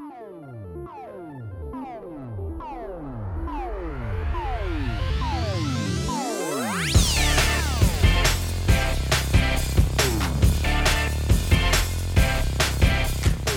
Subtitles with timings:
[0.00, 1.33] Oh.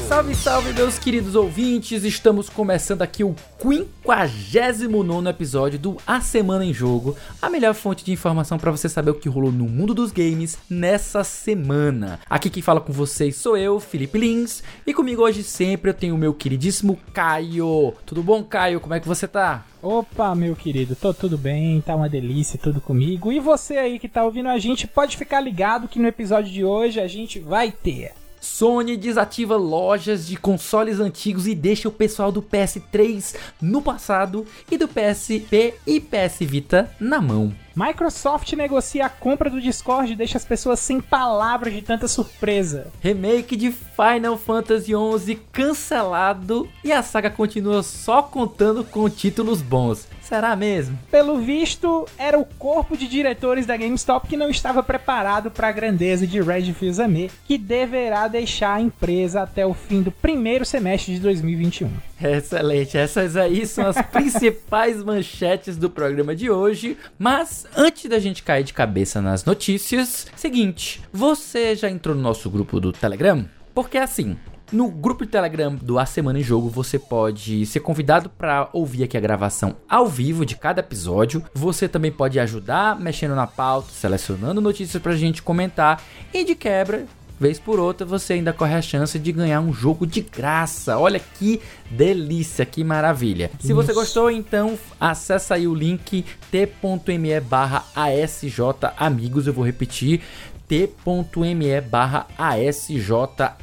[0.08, 2.06] Salve, salve, meus queridos ouvintes!
[2.06, 8.14] Estamos começando aqui o 59 episódio do A Semana em Jogo, a melhor fonte de
[8.14, 12.22] informação para você saber o que rolou no mundo dos games nessa semana.
[12.30, 16.16] Aqui quem fala com vocês sou eu, Felipe Lins, e comigo hoje sempre eu tenho
[16.16, 17.94] o meu queridíssimo Caio.
[18.06, 18.80] Tudo bom, Caio?
[18.80, 19.66] Como é que você tá?
[19.84, 23.30] Opa, meu querido, tô tudo bem, tá uma delícia tudo comigo.
[23.30, 26.64] E você aí que tá ouvindo a gente, pode ficar ligado que no episódio de
[26.64, 32.32] hoje a gente vai ter Sony desativa lojas de consoles antigos e deixa o pessoal
[32.32, 37.54] do PS3 no passado e do PSP e PS Vita na mão.
[37.76, 42.88] Microsoft negocia a compra do Discord e deixa as pessoas sem palavras de tanta surpresa.
[43.02, 50.08] Remake de Final Fantasy XI cancelado e a saga continua só contando com títulos bons.
[50.28, 51.00] Será mesmo?
[51.10, 55.72] Pelo visto, era o corpo de diretores da GameStop que não estava preparado para a
[55.72, 61.14] grandeza de Red Fils-Aimé, que deverá deixar a empresa até o fim do primeiro semestre
[61.14, 61.90] de 2021.
[62.22, 66.98] Excelente, essas aí são as principais manchetes do programa de hoje.
[67.18, 72.50] Mas antes da gente cair de cabeça nas notícias, seguinte, você já entrou no nosso
[72.50, 73.46] grupo do Telegram?
[73.74, 74.36] Porque assim,
[74.72, 79.04] no grupo de Telegram do A Semana em Jogo, você pode ser convidado para ouvir
[79.04, 81.44] aqui a gravação ao vivo de cada episódio.
[81.54, 86.02] Você também pode ajudar mexendo na pauta, selecionando notícias para a gente comentar
[86.34, 87.06] e de quebra
[87.40, 90.98] vez por outra você ainda corre a chance de ganhar um jogo de graça.
[90.98, 93.52] Olha que delícia, que maravilha.
[93.60, 98.60] Se você gostou, então acessa aí o link t.me barra ASJ
[98.98, 99.48] Amigos.
[99.48, 100.22] Eu vou repetir
[100.68, 103.12] t.me barra ASJ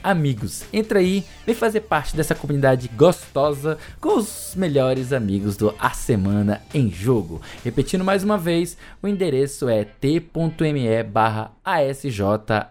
[0.02, 0.64] Amigos.
[0.72, 6.62] Entra aí, vem fazer parte dessa comunidade gostosa com os melhores amigos do A Semana
[6.72, 7.42] em Jogo.
[7.62, 12.20] Repetindo mais uma vez, o endereço é t.me barra ASJ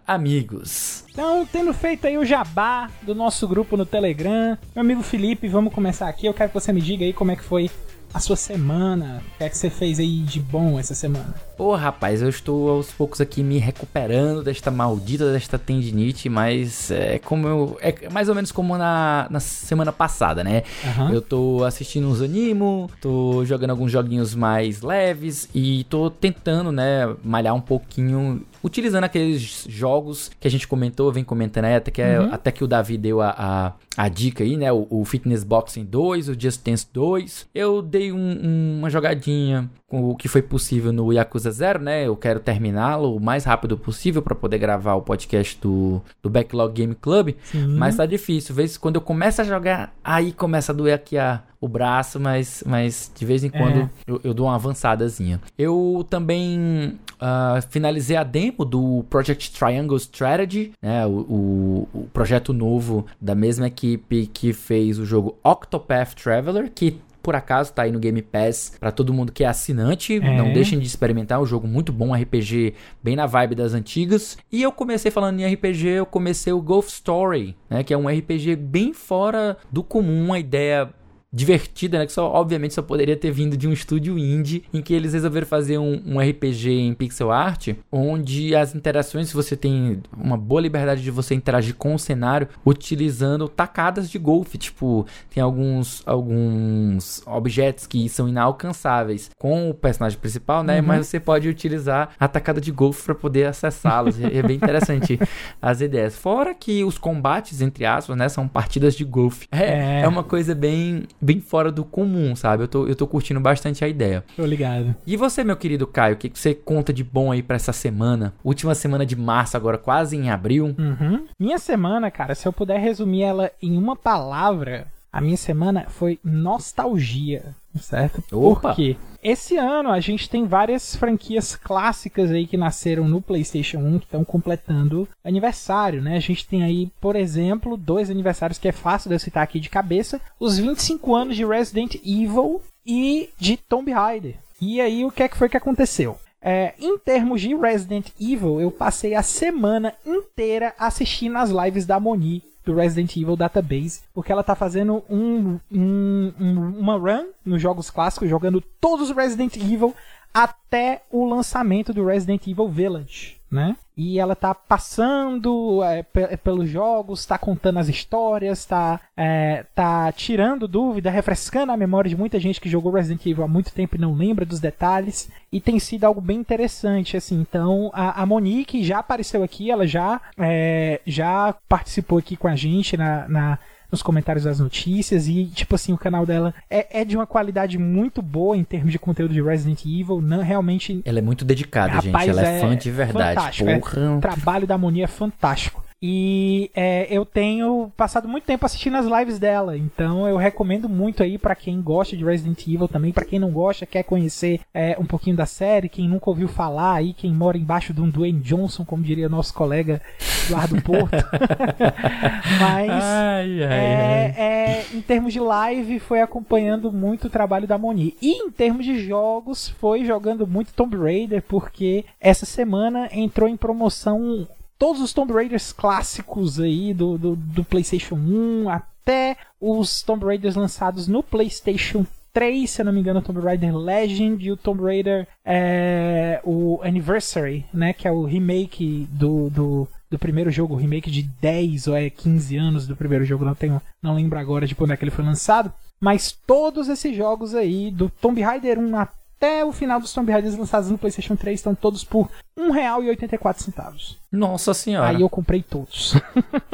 [0.08, 1.04] Amigos.
[1.12, 5.74] Então, tendo feito aí o jabá do nosso grupo no Telegram, meu amigo Felipe, vamos
[5.74, 6.26] começar aqui.
[6.26, 7.70] Eu quero que você me diga aí como é que foi
[8.14, 9.24] a sua semana?
[9.36, 11.34] O que é que você fez aí de bom essa semana?
[11.58, 17.18] Pô, rapaz, eu estou aos poucos aqui me recuperando desta maldita, desta tendinite, mas é
[17.20, 17.78] como eu.
[17.82, 20.64] É mais ou menos como na, na semana passada, né?
[20.98, 21.10] Uhum.
[21.10, 27.14] Eu tô assistindo uns animo, tô jogando alguns joguinhos mais leves e tô tentando, né,
[27.24, 32.02] malhar um pouquinho utilizando aqueles jogos que a gente comentou, vem comentando aí, até que,
[32.02, 32.34] é, uhum.
[32.34, 34.72] até que o Davi deu a, a, a dica aí, né?
[34.72, 37.50] O, o, Fitness Boxing 2, o Just Dance 2.
[37.54, 42.08] Eu dei um, um, uma jogadinha com o que foi possível no Yakuza Zero, né?
[42.08, 46.74] Eu quero terminá-lo o mais rápido possível para poder gravar o podcast do, do Backlog
[46.74, 47.36] Game Club.
[47.44, 47.68] Sim.
[47.76, 48.56] Mas tá difícil.
[48.56, 52.62] Vez quando eu começo a jogar, aí começa a doer aqui a, o braço, mas,
[52.68, 53.90] mas de vez em quando é.
[54.06, 55.40] eu, eu, dou uma avançadazinha.
[55.58, 61.06] Eu também uh, finalizei a demo do Project Triangle Strategy, né?
[61.06, 67.00] O, o, o, projeto novo da mesma equipe que fez o jogo Octopath Traveler, que
[67.24, 70.18] por acaso tá aí no Game Pass para todo mundo que é assinante.
[70.18, 70.38] É.
[70.38, 74.38] Não deixem de experimentar, é um jogo muito bom, RPG bem na vibe das antigas.
[74.52, 78.10] E eu comecei falando em RPG, eu comecei o Golf Story, né, que é um
[78.10, 80.94] RPG bem fora do comum, uma ideia
[81.34, 82.06] divertida, né?
[82.06, 85.48] Que só, obviamente, só poderia ter vindo de um estúdio indie em que eles resolveram
[85.48, 91.02] fazer um, um, RPG em pixel art, onde as interações, você tem uma boa liberdade
[91.02, 94.60] de você interagir com o cenário utilizando tacadas de golfe.
[94.60, 100.80] Tipo, tem alguns, alguns objetos que são inalcançáveis com o personagem principal, né?
[100.80, 100.86] Uhum.
[100.86, 104.20] Mas você pode utilizar a tacada de golfe para poder acessá-los.
[104.20, 105.20] é, é bem interessante
[105.60, 106.16] as ideias.
[106.16, 108.30] Fora que os combates, entre aspas, né?
[108.30, 109.48] São partidas de golfe.
[109.52, 110.02] É, é.
[110.02, 112.64] é uma coisa bem bem fora do comum, sabe?
[112.64, 114.24] Eu tô, eu tô curtindo bastante a ideia.
[114.36, 114.96] Tô ligado.
[115.06, 117.74] E você, meu querido Caio, o que, que você conta de bom aí para essa
[117.74, 118.34] semana?
[118.44, 120.76] Última semana de março, agora quase em abril.
[120.78, 121.26] Uhum.
[121.40, 126.20] Minha semana, cara, se eu puder resumir ela em uma palavra, a minha semana foi
[126.24, 128.24] nostalgia, certo?
[128.32, 128.70] Opa.
[128.70, 128.98] Por quê?
[129.24, 134.06] Esse ano a gente tem várias franquias clássicas aí que nasceram no PlayStation 1 que
[134.06, 136.18] estão completando aniversário, né?
[136.18, 139.62] A gente tem aí, por exemplo, dois aniversários que é fácil de eu citar aqui
[139.62, 144.36] de cabeça: os 25 anos de Resident Evil e de Tomb Raider.
[144.60, 146.18] E aí o que é que foi que aconteceu?
[146.42, 151.98] É, em termos de Resident Evil, eu passei a semana inteira assistindo as lives da
[151.98, 157.62] Moni do Resident Evil Database, porque ela tá fazendo um, um, um, uma run nos
[157.62, 159.94] jogos clássicos, jogando todos os Resident Evil
[160.34, 163.38] até o lançamento do Resident Evil Village.
[163.54, 163.76] Né?
[163.96, 166.02] E ela tá passando é,
[166.38, 172.18] pelos jogos, tá contando as histórias, tá, é, tá tirando dúvida, refrescando a memória de
[172.18, 175.30] muita gente que jogou Resident Evil há muito tempo e não lembra dos detalhes.
[175.52, 177.40] E tem sido algo bem interessante, assim.
[177.40, 182.56] Então, a, a Monique já apareceu aqui, ela já, é, já participou aqui com a
[182.56, 183.60] gente na, na
[183.94, 187.78] nos comentários das notícias e, tipo assim, o canal dela é, é de uma qualidade
[187.78, 190.20] muito boa em termos de conteúdo de Resident Evil.
[190.20, 191.02] Não, realmente.
[191.06, 192.30] Ela é muito dedicada, Rapaz, gente.
[192.30, 193.36] Ela é, é fã de verdade.
[193.36, 193.78] Fantástico, é.
[194.10, 195.83] O trabalho da Moni é fantástico.
[196.06, 201.24] E é, eu tenho passado muito tempo assistindo as lives dela, então eu recomendo muito
[201.24, 204.98] aí para quem gosta de Resident Evil também, para quem não gosta, quer conhecer é,
[205.00, 208.42] um pouquinho da série, quem nunca ouviu falar aí, quem mora embaixo de um Dwayne
[208.42, 210.02] Johnson, como diria nosso colega
[210.46, 211.16] Eduardo Porto.
[212.60, 214.44] Mas ai, ai, é, ai.
[214.44, 218.14] É, em termos de live foi acompanhando muito o trabalho da Moni.
[218.22, 223.56] E em termos de jogos foi jogando muito Tomb Raider, porque essa semana entrou em
[223.56, 224.46] promoção
[224.78, 230.56] todos os Tomb Raiders clássicos aí do, do, do PlayStation 1 até os Tomb Raiders
[230.56, 234.58] lançados no PlayStation 3, se eu não me engano, o Tomb Raider Legend e o
[234.58, 240.74] Tomb Raider é, o Anniversary, né, que é o remake do, do, do primeiro jogo,
[240.74, 244.40] o remake de 10 ou é 15 anos do primeiro jogo, não tenho, não lembro
[244.40, 245.72] agora de quando é que ele foi lançado,
[246.02, 250.32] mas todos esses jogos aí do Tomb Raider 1 até até o final dos Tomb
[250.32, 254.16] Raiders lançados no PlayStation 3 estão todos por R$ 1,84.
[254.32, 255.10] Nossa senhora.
[255.10, 256.16] Aí eu comprei todos.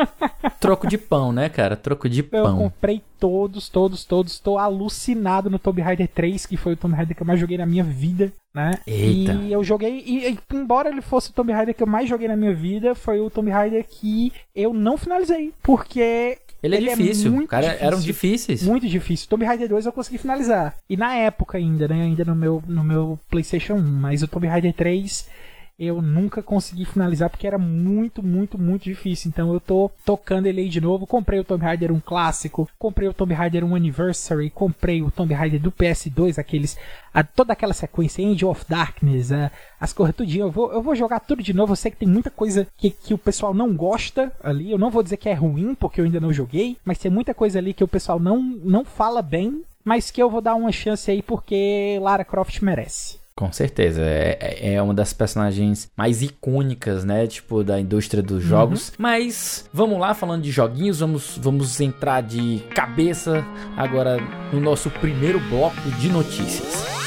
[0.60, 1.76] Troco de pão, né, cara?
[1.76, 2.46] Troco de pão.
[2.46, 4.34] Eu comprei todos, todos, todos.
[4.34, 7.58] Estou alucinado no Tomb Raider 3, que foi o Tomb Raider que eu mais joguei
[7.58, 8.80] na minha vida, né?
[8.86, 9.34] Eita.
[9.34, 12.28] E eu joguei, e, e, embora ele fosse o Tomb Raider que eu mais joguei
[12.28, 16.90] na minha vida, foi o Tomb Raider que eu não finalizei, porque ele é ele
[16.90, 17.42] é difícil.
[17.42, 18.64] É cara, difícil, eram difíceis.
[18.64, 19.28] Muito difícil.
[19.30, 20.76] Tomb Raider 2 eu consegui finalizar.
[20.90, 22.04] E na época ainda, né?
[22.04, 23.82] Ainda no meu, no meu PlayStation 1.
[23.82, 25.28] Mas o Tomb Raider 3
[25.80, 29.30] eu nunca consegui finalizar porque era muito, muito, muito difícil.
[29.30, 31.08] Então eu tô tocando ele aí de novo.
[31.08, 35.34] Comprei o Tomb Raider 1 clássico, comprei o Tomb Raider 1 Anniversary, comprei o Tomb
[35.34, 36.78] Raider do PS2, aqueles.
[37.14, 39.50] A, toda aquela sequência, Angel of Darkness, a,
[39.80, 40.48] as coisas tudinho.
[40.48, 41.72] Eu vou, eu vou jogar tudo de novo.
[41.72, 44.70] Eu sei que tem muita coisa que, que o pessoal não gosta ali.
[44.70, 47.34] Eu não vou dizer que é ruim, porque eu ainda não joguei, mas tem muita
[47.34, 49.64] coisa ali que o pessoal não, não fala bem.
[49.84, 53.18] Mas que eu vou dar uma chance aí porque Lara Croft merece.
[53.40, 54.02] Com certeza.
[54.02, 57.26] É, é, é uma das personagens mais icônicas, né?
[57.26, 58.90] Tipo, da indústria dos jogos.
[58.90, 58.96] Uhum.
[58.98, 63.42] Mas vamos lá, falando de joguinhos, vamos, vamos entrar de cabeça
[63.78, 64.18] agora
[64.52, 66.99] no nosso primeiro bloco de notícias.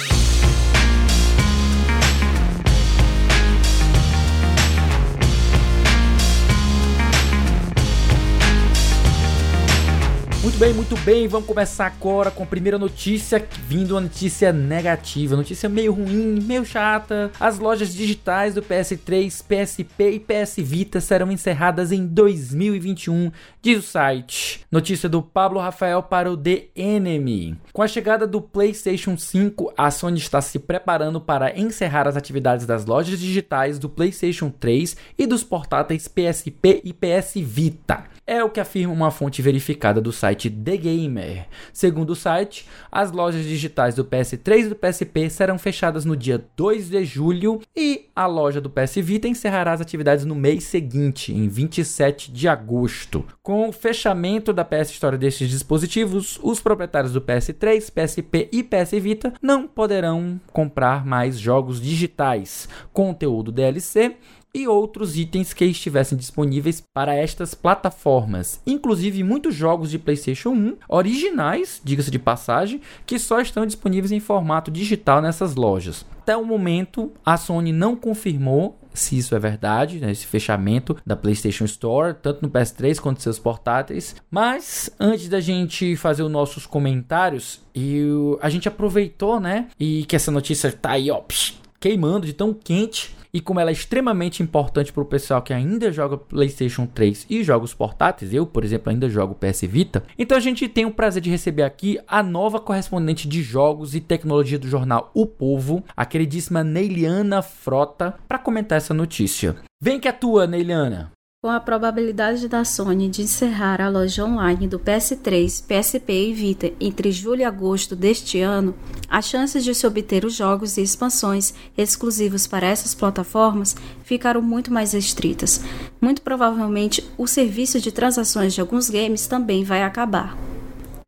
[10.43, 11.29] Muito bem, muito bem.
[11.29, 16.65] Vamos começar agora com a primeira notícia, vindo uma notícia negativa, notícia meio ruim, meio
[16.65, 17.31] chata.
[17.39, 23.31] As lojas digitais do PS3, PSP e PS Vita serão encerradas em 2021,
[23.63, 24.67] diz o site.
[24.69, 27.57] Notícia do Pablo Rafael para o The Enemy.
[27.73, 32.67] Com a chegada do PlayStation 5, a Sony está se preparando para encerrar as atividades
[32.67, 38.11] das lojas digitais do PlayStation 3 e dos portáteis PSP e PS Vita.
[38.25, 41.47] É o que afirma uma fonte verificada do site The Gamer.
[41.73, 46.45] Segundo o site, as lojas digitais do PS3 e do PSP serão fechadas no dia
[46.57, 51.35] 2 de julho e a loja do PS Vita encerrará as atividades no mês seguinte,
[51.35, 53.25] em 27 de agosto.
[53.43, 58.93] Com o fechamento da PS Store destes dispositivos, os proprietários do PS3, PSP e PS
[59.01, 64.17] Vita não poderão comprar mais jogos digitais, conteúdo DLC
[64.55, 70.77] e outros itens que estivessem disponíveis para estas plataformas, inclusive muitos jogos de PlayStation 1
[70.89, 76.05] originais, diga-se de passagem, que só estão disponíveis em formato digital nessas lojas.
[76.21, 81.17] Até o momento, a Sony não confirmou se isso é verdade, né, esse fechamento da
[81.17, 84.15] PlayStation Store, tanto no PS3 quanto seus portáteis.
[84.31, 90.15] Mas antes da gente fazer os nossos comentários, eu, a gente aproveitou, né, e que
[90.15, 94.43] essa notícia tá aí, ó, psh, queimando de tão quente e como ela é extremamente
[94.43, 98.91] importante para o pessoal que ainda joga PlayStation 3 e jogos portáteis, eu, por exemplo,
[98.91, 102.61] ainda jogo PS Vita, então a gente tem o prazer de receber aqui a nova
[102.61, 108.77] correspondente de jogos e tecnologia do jornal O Povo, a queridíssima Neiliana Frota, para comentar
[108.77, 109.57] essa notícia.
[109.81, 111.13] Vem que é tua, Neiliana!
[111.45, 116.73] Com a probabilidade da Sony de encerrar a loja online do PS3, PSP e Vita
[116.81, 118.73] entre julho e agosto deste ano,
[119.11, 124.73] as chances de se obter os jogos e expansões exclusivos para essas plataformas ficaram muito
[124.73, 125.61] mais restritas.
[126.01, 130.39] Muito provavelmente, o serviço de transações de alguns games também vai acabar.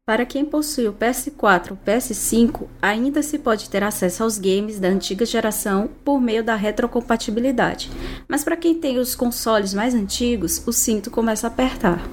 [0.07, 4.89] Para quem possui o PS4 ou PS5, ainda se pode ter acesso aos games da
[4.89, 7.91] antiga geração por meio da retrocompatibilidade,
[8.29, 12.07] mas para quem tem os consoles mais antigos, o cinto começa a apertar.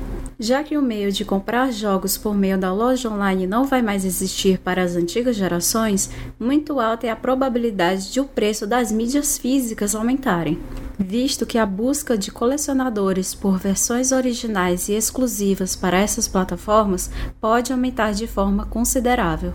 [0.43, 4.03] Já que o meio de comprar jogos por meio da loja online não vai mais
[4.03, 9.38] existir para as antigas gerações, muito alta é a probabilidade de o preço das mídias
[9.38, 10.57] físicas aumentarem,
[10.98, 17.71] visto que a busca de colecionadores por versões originais e exclusivas para essas plataformas pode
[17.71, 19.53] aumentar de forma considerável.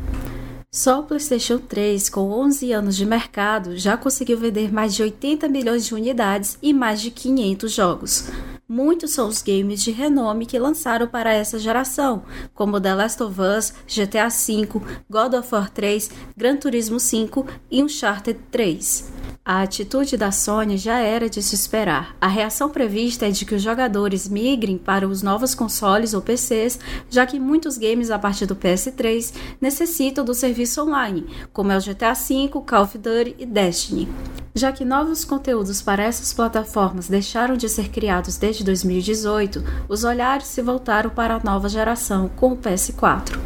[0.71, 5.49] Só o PlayStation 3, com 11 anos de mercado, já conseguiu vender mais de 80
[5.49, 8.31] milhões de unidades e mais de 500 jogos.
[8.68, 13.40] Muitos são os games de renome que lançaram para essa geração, como The Last of
[13.40, 14.66] Us, GTA V,
[15.08, 19.25] God of War 3, Gran Turismo 5 e Uncharted 3.
[19.49, 22.17] A atitude da Sony já era de se esperar.
[22.21, 26.81] A reação prevista é de que os jogadores migrem para os novos consoles ou PCs,
[27.09, 31.81] já que muitos games a partir do PS3 necessitam do serviço online, como é o
[31.81, 34.09] GTA V, Call of Duty e Destiny.
[34.53, 40.49] Já que novos conteúdos para essas plataformas deixaram de ser criados desde 2018, os olhares
[40.49, 43.38] se voltaram para a nova geração com o PS4.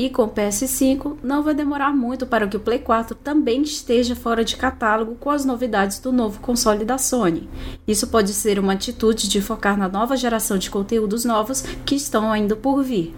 [0.00, 4.16] E com o PS5, não vai demorar muito para que o Play 4 também esteja
[4.16, 7.46] fora de catálogo com as novidades do novo console da Sony.
[7.86, 12.32] Isso pode ser uma atitude de focar na nova geração de conteúdos novos que estão
[12.32, 13.14] ainda por vir.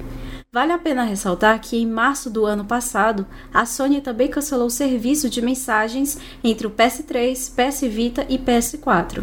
[0.52, 4.70] Vale a pena ressaltar que em março do ano passado, a Sony também cancelou o
[4.70, 9.22] serviço de mensagens entre o PS3, PS Vita e PS4.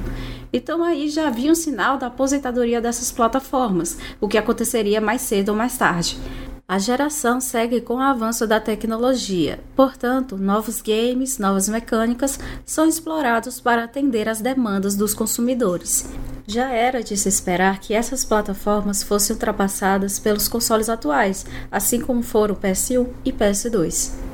[0.53, 5.49] Então aí já havia um sinal da aposentadoria dessas plataformas, o que aconteceria mais cedo
[5.49, 6.17] ou mais tarde.
[6.69, 13.59] A geração segue com o avanço da tecnologia, portanto, novos games, novas mecânicas são explorados
[13.59, 16.07] para atender às demandas dos consumidores.
[16.45, 22.21] Já era de se esperar que essas plataformas fossem ultrapassadas pelos consoles atuais, assim como
[22.21, 24.28] foram o PS1 e PS2.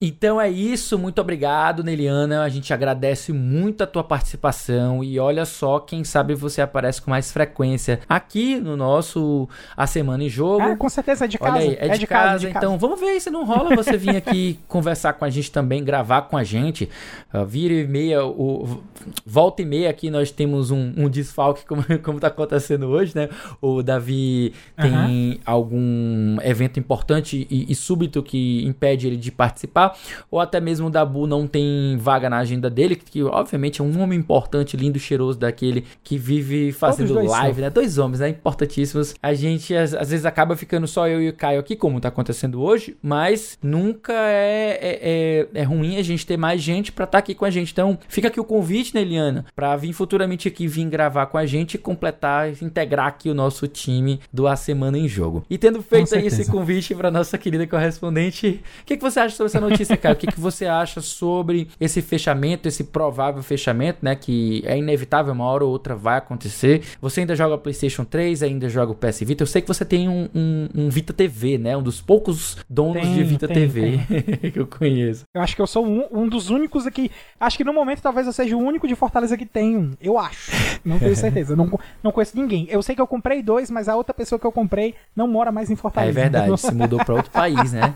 [0.00, 2.44] Então é isso, muito obrigado, Neliana.
[2.44, 7.10] A gente agradece muito a tua participação e olha só, quem sabe você aparece com
[7.10, 10.62] mais frequência aqui no nosso A Semana em Jogo.
[10.62, 11.56] Ah, com certeza é de casa.
[11.56, 12.76] Olha aí, é, é de, de, casa, casa, de então casa.
[12.76, 16.36] vamos ver se não rola você vir aqui conversar com a gente também, gravar com
[16.36, 16.88] a gente.
[17.34, 18.80] Uh, vira e meia, o,
[19.26, 23.28] volta e meia aqui nós temos um, um desfalque como, como tá acontecendo hoje, né?
[23.60, 25.38] O Davi tem uhum.
[25.44, 29.87] algum evento importante e, e súbito que impede ele de participar
[30.30, 34.00] ou até mesmo o Dabu não tem vaga na agenda dele, que obviamente é um
[34.00, 37.64] homem importante, lindo, cheiroso daquele que vive fazendo live, são.
[37.64, 37.70] né?
[37.70, 38.28] Dois homens, né?
[38.28, 39.14] Importantíssimos.
[39.22, 42.08] A gente às, às, vezes acaba ficando só eu e o Caio aqui, como tá
[42.08, 47.04] acontecendo hoje, mas nunca é, é, é, é ruim a gente ter mais gente para
[47.04, 47.72] estar tá aqui com a gente.
[47.72, 51.46] Então, fica aqui o convite, né, Eliana, pra vir futuramente aqui, vir gravar com a
[51.46, 55.44] gente e completar, integrar aqui o nosso time do A Semana em Jogo.
[55.48, 59.36] E tendo feito aí esse convite para nossa querida correspondente, o que, que você acha
[59.36, 60.14] sobre essa notícia, cara?
[60.14, 64.14] o que, que você acha sobre esse fechamento, esse provável fechamento, né?
[64.14, 66.82] Que é inevitável, uma hora ou outra vai acontecer.
[67.00, 69.42] Você ainda joga PlayStation 3, ainda joga o PS Vita.
[69.42, 71.76] Eu sei que você tem um, um, um Vita TV, né?
[71.76, 74.50] Um dos poucos donos tem, de Vita tem, TV tem.
[74.52, 75.24] que eu conheço.
[75.34, 77.10] Eu acho que eu sou um, um dos únicos aqui.
[77.38, 79.92] Acho que no momento talvez eu seja o único de Fortaleza que tem um.
[80.00, 80.50] Eu acho.
[80.84, 81.54] Não tenho certeza.
[81.56, 82.66] não, não conheço ninguém.
[82.70, 85.52] Eu sei que eu comprei dois, mas a outra pessoa que eu comprei não mora
[85.52, 86.18] mais em Fortaleza.
[86.18, 87.94] É verdade, se mudou para outro país, né?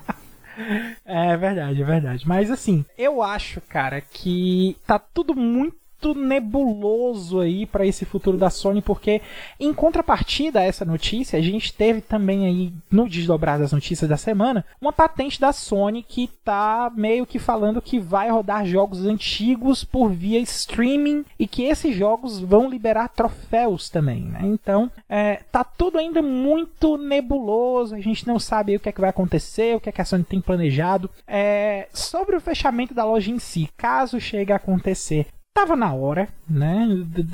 [1.05, 2.29] É verdade, é verdade.
[2.29, 8.37] Mas assim, eu acho, cara, que tá tudo muito muito nebuloso aí para esse futuro
[8.37, 9.23] da Sony, porque
[9.59, 14.17] em contrapartida a essa notícia, a gente teve também aí no desdobrar das notícias da
[14.17, 19.85] semana, uma patente da Sony que tá meio que falando que vai rodar jogos antigos
[19.85, 24.41] por via streaming e que esses jogos vão liberar troféus também, né?
[24.43, 29.01] Então, é, tá tudo ainda muito nebuloso, a gente não sabe o que é que
[29.01, 31.09] vai acontecer, o que é que a Sony tem planejado.
[31.27, 36.29] É, sobre o fechamento da loja em si, caso chegue a acontecer, tava na hora,
[36.49, 36.87] né?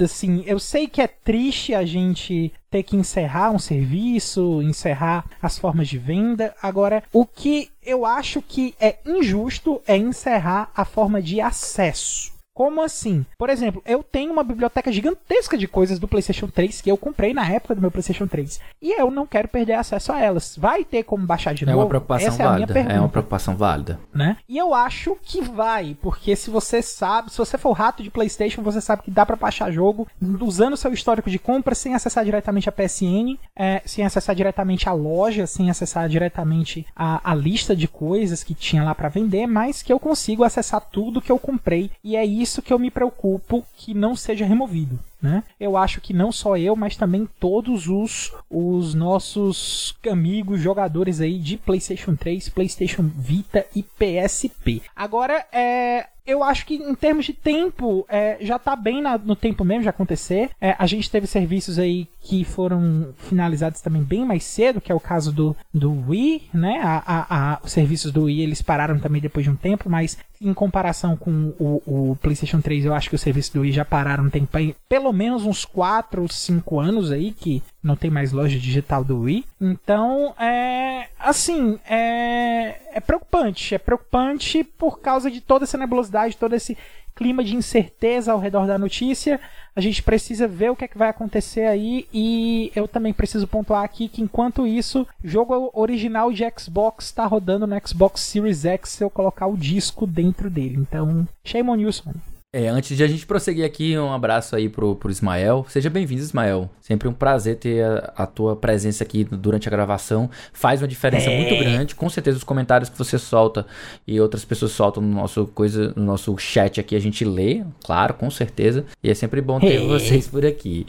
[0.02, 5.58] Assim, eu sei que é triste a gente ter que encerrar um serviço, encerrar as
[5.58, 6.54] formas de venda.
[6.62, 12.37] Agora, o que eu acho que é injusto é encerrar a forma de acesso.
[12.58, 13.24] Como assim?
[13.38, 17.32] Por exemplo, eu tenho uma biblioteca gigantesca de coisas do PlayStation 3 que eu comprei
[17.32, 20.56] na época do meu PlayStation 3 e eu não quero perder acesso a elas.
[20.58, 21.78] Vai ter como baixar de é novo?
[21.78, 22.50] Uma preocupação Essa válida.
[22.50, 22.94] é a minha pergunta.
[22.96, 24.00] É uma preocupação válida.
[24.12, 24.38] Né?
[24.48, 28.60] E eu acho que vai, porque se você sabe, se você for rato de PlayStation,
[28.60, 30.08] você sabe que dá para baixar jogo
[30.40, 34.92] usando seu histórico de compra sem acessar diretamente a PSN, é, sem acessar diretamente a
[34.92, 39.80] loja, sem acessar diretamente a, a lista de coisas que tinha lá para vender, mas
[39.80, 42.90] que eu consigo acessar tudo que eu comprei e é isso isso que eu me
[42.90, 44.98] preocupo que não seja removido.
[45.20, 45.42] né?
[45.58, 51.38] Eu acho que não só eu, mas também todos os, os nossos amigos jogadores aí
[51.38, 54.80] de PlayStation 3, PlayStation Vita e PSP.
[54.94, 59.34] Agora, é, eu acho que em termos de tempo, é, já tá bem na, no
[59.34, 60.50] tempo mesmo de acontecer.
[60.60, 64.94] É, a gente teve serviços aí que foram finalizados também bem mais cedo, que é
[64.94, 66.80] o caso do, do Wii, né?
[66.84, 70.18] A, a, a, os serviços do Wii eles pararam também depois de um tempo, mas
[70.40, 73.84] em comparação com o, o PlayStation 3, eu acho que os serviços do Wii já
[73.84, 74.46] pararam tem
[74.86, 79.20] pelo menos uns 4 ou 5 anos aí que não tem mais loja digital do
[79.20, 79.44] Wii.
[79.60, 83.74] Então, é assim, é, é preocupante.
[83.74, 86.76] É preocupante por causa de toda essa nebulosidade, todo esse
[87.14, 89.40] clima de incerteza ao redor da notícia.
[89.74, 93.46] A gente precisa ver o que é que vai acontecer aí e eu também preciso
[93.46, 98.90] pontuar aqui que enquanto isso, jogo original de Xbox está rodando no Xbox Series X
[98.90, 100.76] se eu colocar o disco dentro dele.
[100.78, 102.20] Então, shame on you, Sony.
[102.50, 105.66] É, antes de a gente prosseguir aqui, um abraço aí pro, pro Ismael.
[105.68, 106.70] Seja bem-vindo, Ismael.
[106.80, 110.30] Sempre um prazer ter a, a, tua presença aqui durante a gravação.
[110.50, 111.36] Faz uma diferença é.
[111.36, 111.94] muito grande.
[111.94, 113.66] Com certeza os comentários que você solta
[114.06, 118.14] e outras pessoas soltam no nosso coisa, no nosso chat aqui, a gente lê, claro,
[118.14, 118.86] com certeza.
[119.04, 119.86] E é sempre bom ter é.
[119.86, 120.86] vocês por aqui.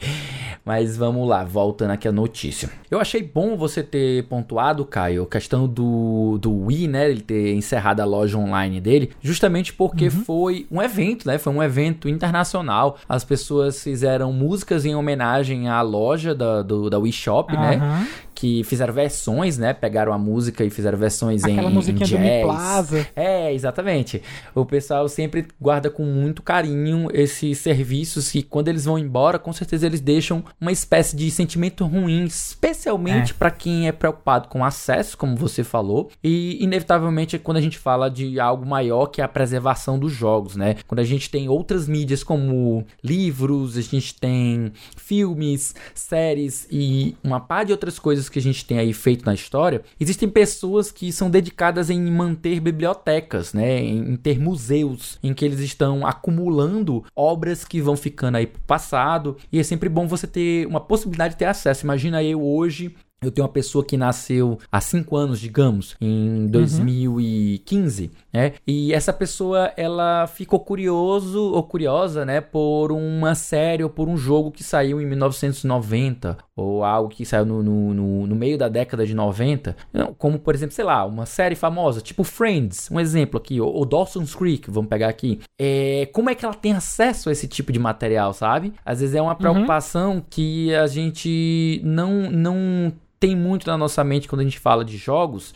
[0.64, 2.70] Mas vamos lá, voltando aqui a notícia.
[2.92, 7.10] Eu achei bom você ter pontuado, Caio, a questão do, do Wii, né?
[7.10, 10.12] Ele ter encerrado a loja online dele, justamente porque uhum.
[10.12, 11.38] foi um evento, né?
[11.38, 12.98] Foi foi um evento internacional.
[13.08, 17.60] As pessoas fizeram músicas em homenagem à loja da, do, da Wii Shop, uhum.
[17.60, 18.08] né?
[18.40, 19.74] Que fizeram versões, né?
[19.74, 22.22] Pegaram a música e fizeram versões Aquela em, musiquinha em jazz.
[22.22, 23.08] do Mi Plaza.
[23.14, 24.22] É, exatamente.
[24.56, 29.52] O pessoal sempre guarda com muito carinho esses serviços que quando eles vão embora, com
[29.52, 33.36] certeza eles deixam uma espécie de sentimento ruim, especialmente é.
[33.36, 38.10] para quem é preocupado com acesso, como você falou, e inevitavelmente quando a gente fala
[38.10, 40.78] de algo maior que a preservação dos jogos, né?
[40.88, 47.42] Quando a gente tem outras mídias como livros, a gente tem filmes, séries e uma
[47.42, 51.12] par de outras coisas que a gente tem aí feito na história, existem pessoas que
[51.12, 57.66] são dedicadas em manter bibliotecas, né, em, ter museus em que eles estão acumulando obras
[57.66, 61.40] que vão ficando aí pro passado, e é sempre bom você ter uma possibilidade de
[61.40, 61.86] ter acesso.
[61.86, 68.04] Imagina eu hoje eu tenho uma pessoa que nasceu há 5 anos, digamos, em 2015,
[68.04, 68.10] uhum.
[68.34, 68.54] né?
[68.66, 74.18] E essa pessoa, ela ficou curioso ou curiosa, né, por uma série ou por um
[74.18, 78.68] jogo que saiu em 1990 ou algo que saiu no, no, no, no meio da
[78.68, 79.76] década de 90,
[80.18, 83.86] como, por exemplo, sei lá, uma série famosa, tipo Friends, um exemplo aqui, ou, ou
[83.86, 85.40] Dawson's Creek, vamos pegar aqui.
[85.58, 88.74] É, como é que ela tem acesso a esse tipo de material, sabe?
[88.86, 89.38] Às vezes é uma uhum.
[89.38, 90.24] preocupação uhum.
[90.30, 94.98] que a gente não, não tem muito na nossa mente quando a gente fala de
[94.98, 95.54] jogos.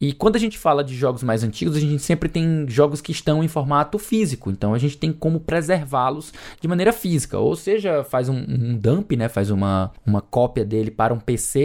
[0.00, 3.12] E quando a gente fala de jogos mais antigos, a gente sempre tem jogos que
[3.12, 4.50] estão em formato físico.
[4.50, 7.38] Então a gente tem como preservá-los de maneira física.
[7.38, 9.28] Ou seja, faz um, um, dump, né?
[9.28, 11.60] Faz uma, uma cópia dele para um PC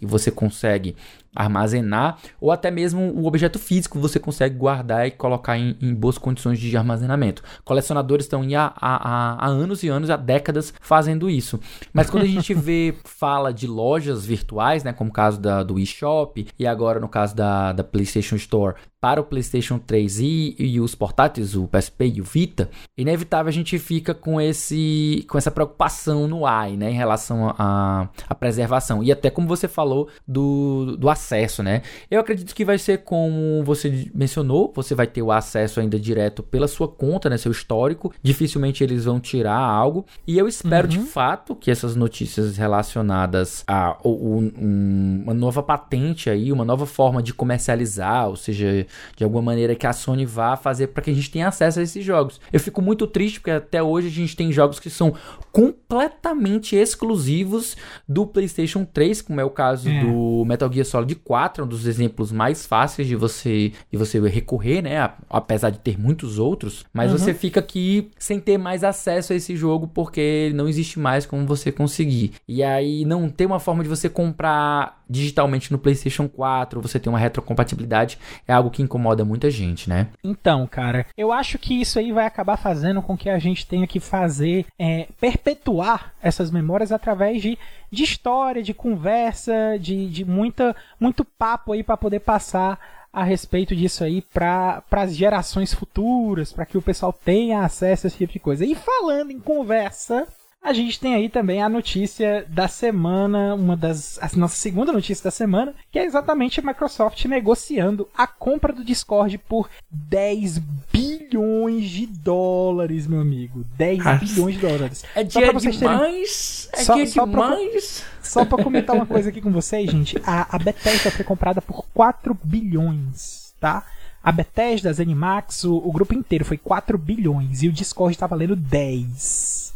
[0.00, 0.96] e você consegue
[1.34, 6.18] armazenar, ou até mesmo o objeto físico você consegue guardar e colocar em, em boas
[6.18, 7.42] condições de armazenamento.
[7.64, 11.58] Colecionadores estão há, há, há, anos e anos, há décadas fazendo isso.
[11.92, 15.78] Mas quando a gente vê, fala de lojas virtuais, né, como o caso da, do
[15.78, 20.80] eShop e agora no caso da, da PlayStation Store, para o PlayStation 3 e, e,
[20.80, 25.50] os portáteis, o PSP e o Vita, inevitável a gente fica com esse com essa
[25.50, 28.08] preocupação no AI, né, em relação à
[28.40, 29.04] preservação.
[29.04, 31.23] E até como você falou do, do acesso,
[31.62, 31.82] né?
[32.10, 36.42] Eu acredito que vai ser como você mencionou, você vai ter o acesso ainda direto
[36.42, 38.12] pela sua conta, né, seu histórico.
[38.22, 40.04] Dificilmente eles vão tirar algo.
[40.26, 40.90] E eu espero uhum.
[40.90, 47.22] de fato que essas notícias relacionadas a um, uma nova patente aí, uma nova forma
[47.22, 51.14] de comercializar, ou seja, de alguma maneira que a Sony vá fazer para que a
[51.14, 52.40] gente tenha acesso a esses jogos.
[52.52, 55.14] Eu fico muito triste porque até hoje a gente tem jogos que são
[55.52, 57.76] completamente exclusivos
[58.08, 60.00] do PlayStation 3, como é o caso é.
[60.00, 64.82] do Metal Gear Solid 4, um dos exemplos mais fáceis de você de você recorrer,
[64.82, 67.18] né, apesar de ter muitos outros, mas uhum.
[67.18, 71.46] você fica aqui sem ter mais acesso a esse jogo porque não existe mais como
[71.46, 72.32] você conseguir.
[72.48, 77.12] E aí não tem uma forma de você comprar digitalmente no PlayStation 4, você tem
[77.12, 80.08] uma retrocompatibilidade, é algo que incomoda muita gente, né?
[80.22, 83.86] Então, cara, eu acho que isso aí vai acabar fazendo com que a gente tenha
[83.86, 87.58] que fazer, é, perpetuar essas memórias através de,
[87.94, 92.78] de história, de conversa, de, de muita, muito papo aí para poder passar
[93.12, 98.08] a respeito disso aí para as gerações futuras, para que o pessoal tenha acesso a
[98.08, 98.64] esse tipo de coisa.
[98.64, 100.26] E falando em conversa,
[100.64, 104.18] a gente tem aí também a notícia da semana, uma das.
[104.18, 108.82] A nossa segunda notícia da semana, que é exatamente a Microsoft negociando a compra do
[108.82, 110.58] Discord por 10
[110.90, 113.62] bilhões de dólares, meu amigo.
[113.76, 114.24] 10 Nossa.
[114.24, 115.04] bilhões de dólares.
[115.14, 116.68] É dia demais!
[116.70, 116.80] Terem...
[116.80, 118.00] É só, dia só demais!
[118.00, 120.16] Pra, só pra comentar uma coisa aqui com vocês, gente.
[120.24, 123.84] A, a Bethesda foi comprada por 4 bilhões, tá?
[124.22, 128.26] A Bethesda, a Zenimax, o, o grupo inteiro foi 4 bilhões e o Discord tá
[128.26, 129.73] valendo 10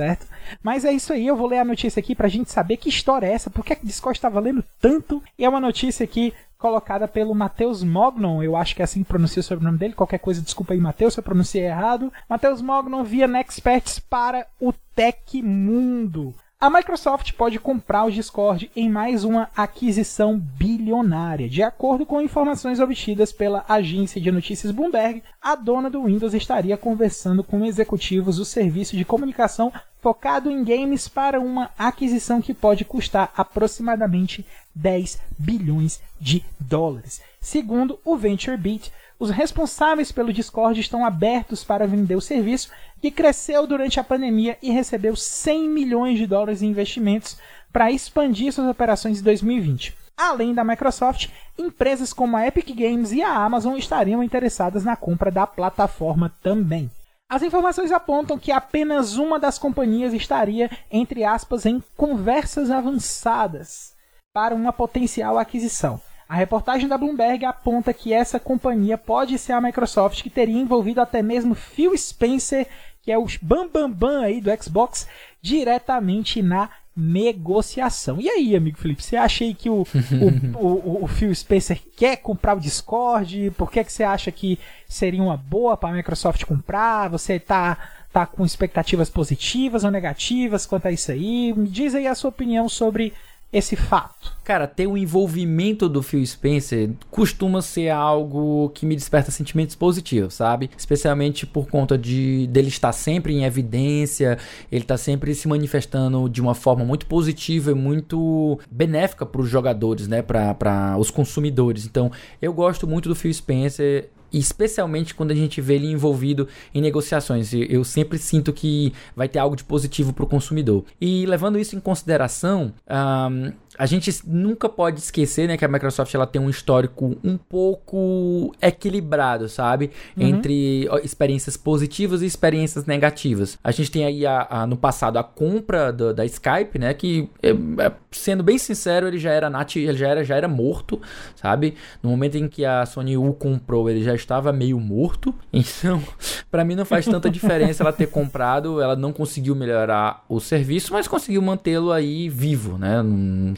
[0.00, 0.26] certo?
[0.62, 3.26] Mas é isso aí, eu vou ler a notícia aqui pra gente saber que história
[3.26, 5.22] é essa, por que a Discord está valendo tanto.
[5.38, 9.08] E é uma notícia aqui colocada pelo Matheus Mognon, eu acho que é assim que
[9.08, 12.10] pronuncia o sobrenome dele, qualquer coisa, desculpa aí, Matheus, se eu pronunciei errado.
[12.28, 16.34] Matheus Mognon via Nexperts para o Tech Mundo.
[16.62, 21.48] A Microsoft pode comprar o Discord em mais uma aquisição bilionária.
[21.48, 26.76] De acordo com informações obtidas pela agência de notícias Bloomberg, a dona do Windows estaria
[26.76, 32.84] conversando com executivos do serviço de comunicação focado em games para uma aquisição que pode
[32.84, 34.44] custar aproximadamente
[34.74, 37.22] 10 bilhões de dólares.
[37.40, 42.70] Segundo o VentureBeat, os responsáveis pelo Discord estão abertos para vender o serviço,
[43.02, 47.36] que cresceu durante a pandemia e recebeu 100 milhões de dólares em investimentos
[47.70, 49.94] para expandir suas operações em 2020.
[50.16, 51.28] Além da Microsoft,
[51.58, 56.90] empresas como a Epic Games e a Amazon estariam interessadas na compra da plataforma também.
[57.30, 63.94] As informações apontam que apenas uma das companhias estaria, entre aspas, em conversas avançadas
[64.32, 66.00] para uma potencial aquisição.
[66.30, 71.00] A reportagem da Bloomberg aponta que essa companhia pode ser a Microsoft, que teria envolvido
[71.00, 72.68] até mesmo Phil Spencer,
[73.02, 75.08] que é o bambambam bam, bam aí do Xbox,
[75.42, 78.20] diretamente na negociação.
[78.20, 80.54] E aí, amigo Felipe, você acha aí que o, o,
[81.02, 83.50] o, o, Phil Spencer quer comprar o Discord?
[83.58, 84.56] Por que, que você acha que
[84.88, 87.10] seria uma boa para a Microsoft comprar?
[87.10, 87.76] Você está
[88.12, 91.52] tá com expectativas positivas ou negativas quanto a isso aí?
[91.56, 93.12] Me diz aí a sua opinião sobre
[93.52, 94.32] esse fato?
[94.44, 100.34] Cara, ter o envolvimento do Phil Spencer costuma ser algo que me desperta sentimentos positivos,
[100.34, 100.70] sabe?
[100.76, 104.38] Especialmente por conta de dele estar sempre em evidência,
[104.70, 109.48] ele tá sempre se manifestando de uma forma muito positiva e muito benéfica para os
[109.48, 110.22] jogadores, né?
[110.22, 111.84] Para os consumidores.
[111.84, 112.10] Então,
[112.40, 117.52] eu gosto muito do Phil Spencer especialmente quando a gente vê ele envolvido em negociações.
[117.52, 120.84] Eu sempre sinto que vai ter algo de positivo para o consumidor.
[121.00, 126.12] E levando isso em consideração, um, a gente nunca pode esquecer, né, que a Microsoft
[126.14, 129.90] ela tem um histórico um pouco equilibrado, sabe?
[130.16, 130.26] Uhum.
[130.26, 133.58] Entre experiências positivas e experiências negativas.
[133.62, 137.28] A gente tem aí a, a, no passado a compra do, da Skype, né, que
[137.42, 141.00] é, é, sendo bem sincero, ele já era nat ele já era já era morto,
[141.36, 141.74] sabe?
[142.02, 145.34] No momento em que a Sony U comprou, ele já estava meio morto.
[145.80, 146.02] Então,
[146.50, 150.92] para mim não faz tanta diferença ela ter comprado, ela não conseguiu melhorar o serviço,
[150.92, 153.02] mas conseguiu mantê-lo aí vivo, né?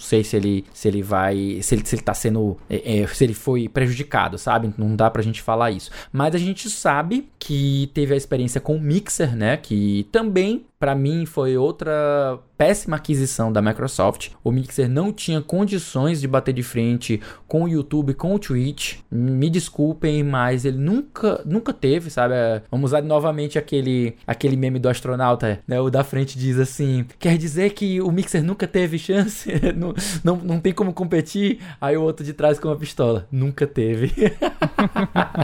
[0.03, 1.61] Sei se ele, se ele vai.
[1.62, 2.59] Se ele, se ele tá sendo.
[2.69, 4.73] É, é, se ele foi prejudicado, sabe?
[4.77, 5.91] Não dá pra gente falar isso.
[6.12, 9.57] Mas a gente sabe que teve a experiência com o Mixer, né?
[9.57, 14.31] Que também para mim foi outra péssima aquisição da Microsoft.
[14.42, 18.97] O Mixer não tinha condições de bater de frente com o YouTube, com o Twitch.
[19.09, 22.35] Me desculpem, mas ele nunca, nunca teve, sabe?
[22.35, 25.81] É, vamos usar novamente aquele, aquele meme do astronauta, né?
[25.81, 30.37] O da frente diz assim: quer dizer que o Mixer nunca teve chance, não, não,
[30.37, 31.61] não tem como competir.
[31.81, 34.12] Aí o outro de trás com uma pistola, nunca teve.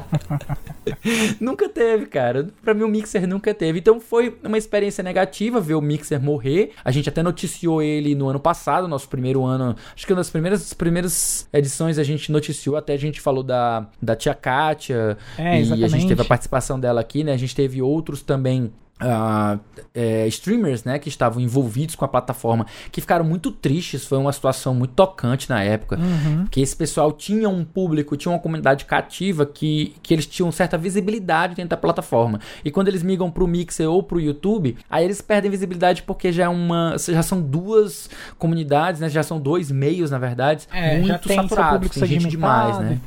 [1.40, 2.48] nunca teve, cara.
[2.60, 3.78] Para mim o Mixer nunca teve.
[3.78, 6.72] Então foi uma experiência negativa negativa ver o Mixer morrer.
[6.84, 9.76] A gente até noticiou ele no ano passado, nosso primeiro ano.
[9.94, 13.86] Acho que uma das primeiras, primeiras edições a gente noticiou, até a gente falou da,
[14.00, 15.16] da tia Kátia.
[15.36, 17.32] É, e a gente teve a participação dela aqui, né?
[17.32, 19.60] A gente teve outros também Uh,
[19.94, 24.04] é, streamers né, que estavam envolvidos com a plataforma que ficaram muito tristes.
[24.04, 25.98] Foi uma situação muito tocante na época.
[25.98, 26.46] Uhum.
[26.50, 30.78] Que esse pessoal tinha um público, tinha uma comunidade cativa que, que eles tinham certa
[30.78, 32.40] visibilidade dentro da plataforma.
[32.64, 36.44] E quando eles migram pro Mixer ou pro YouTube, aí eles perdem visibilidade porque já
[36.44, 36.96] é uma.
[36.98, 39.08] Já são duas comunidades, né?
[39.08, 41.90] Já são dois meios, na verdade, é, muito saturados.
[41.90, 42.98] Tem gente demais, né?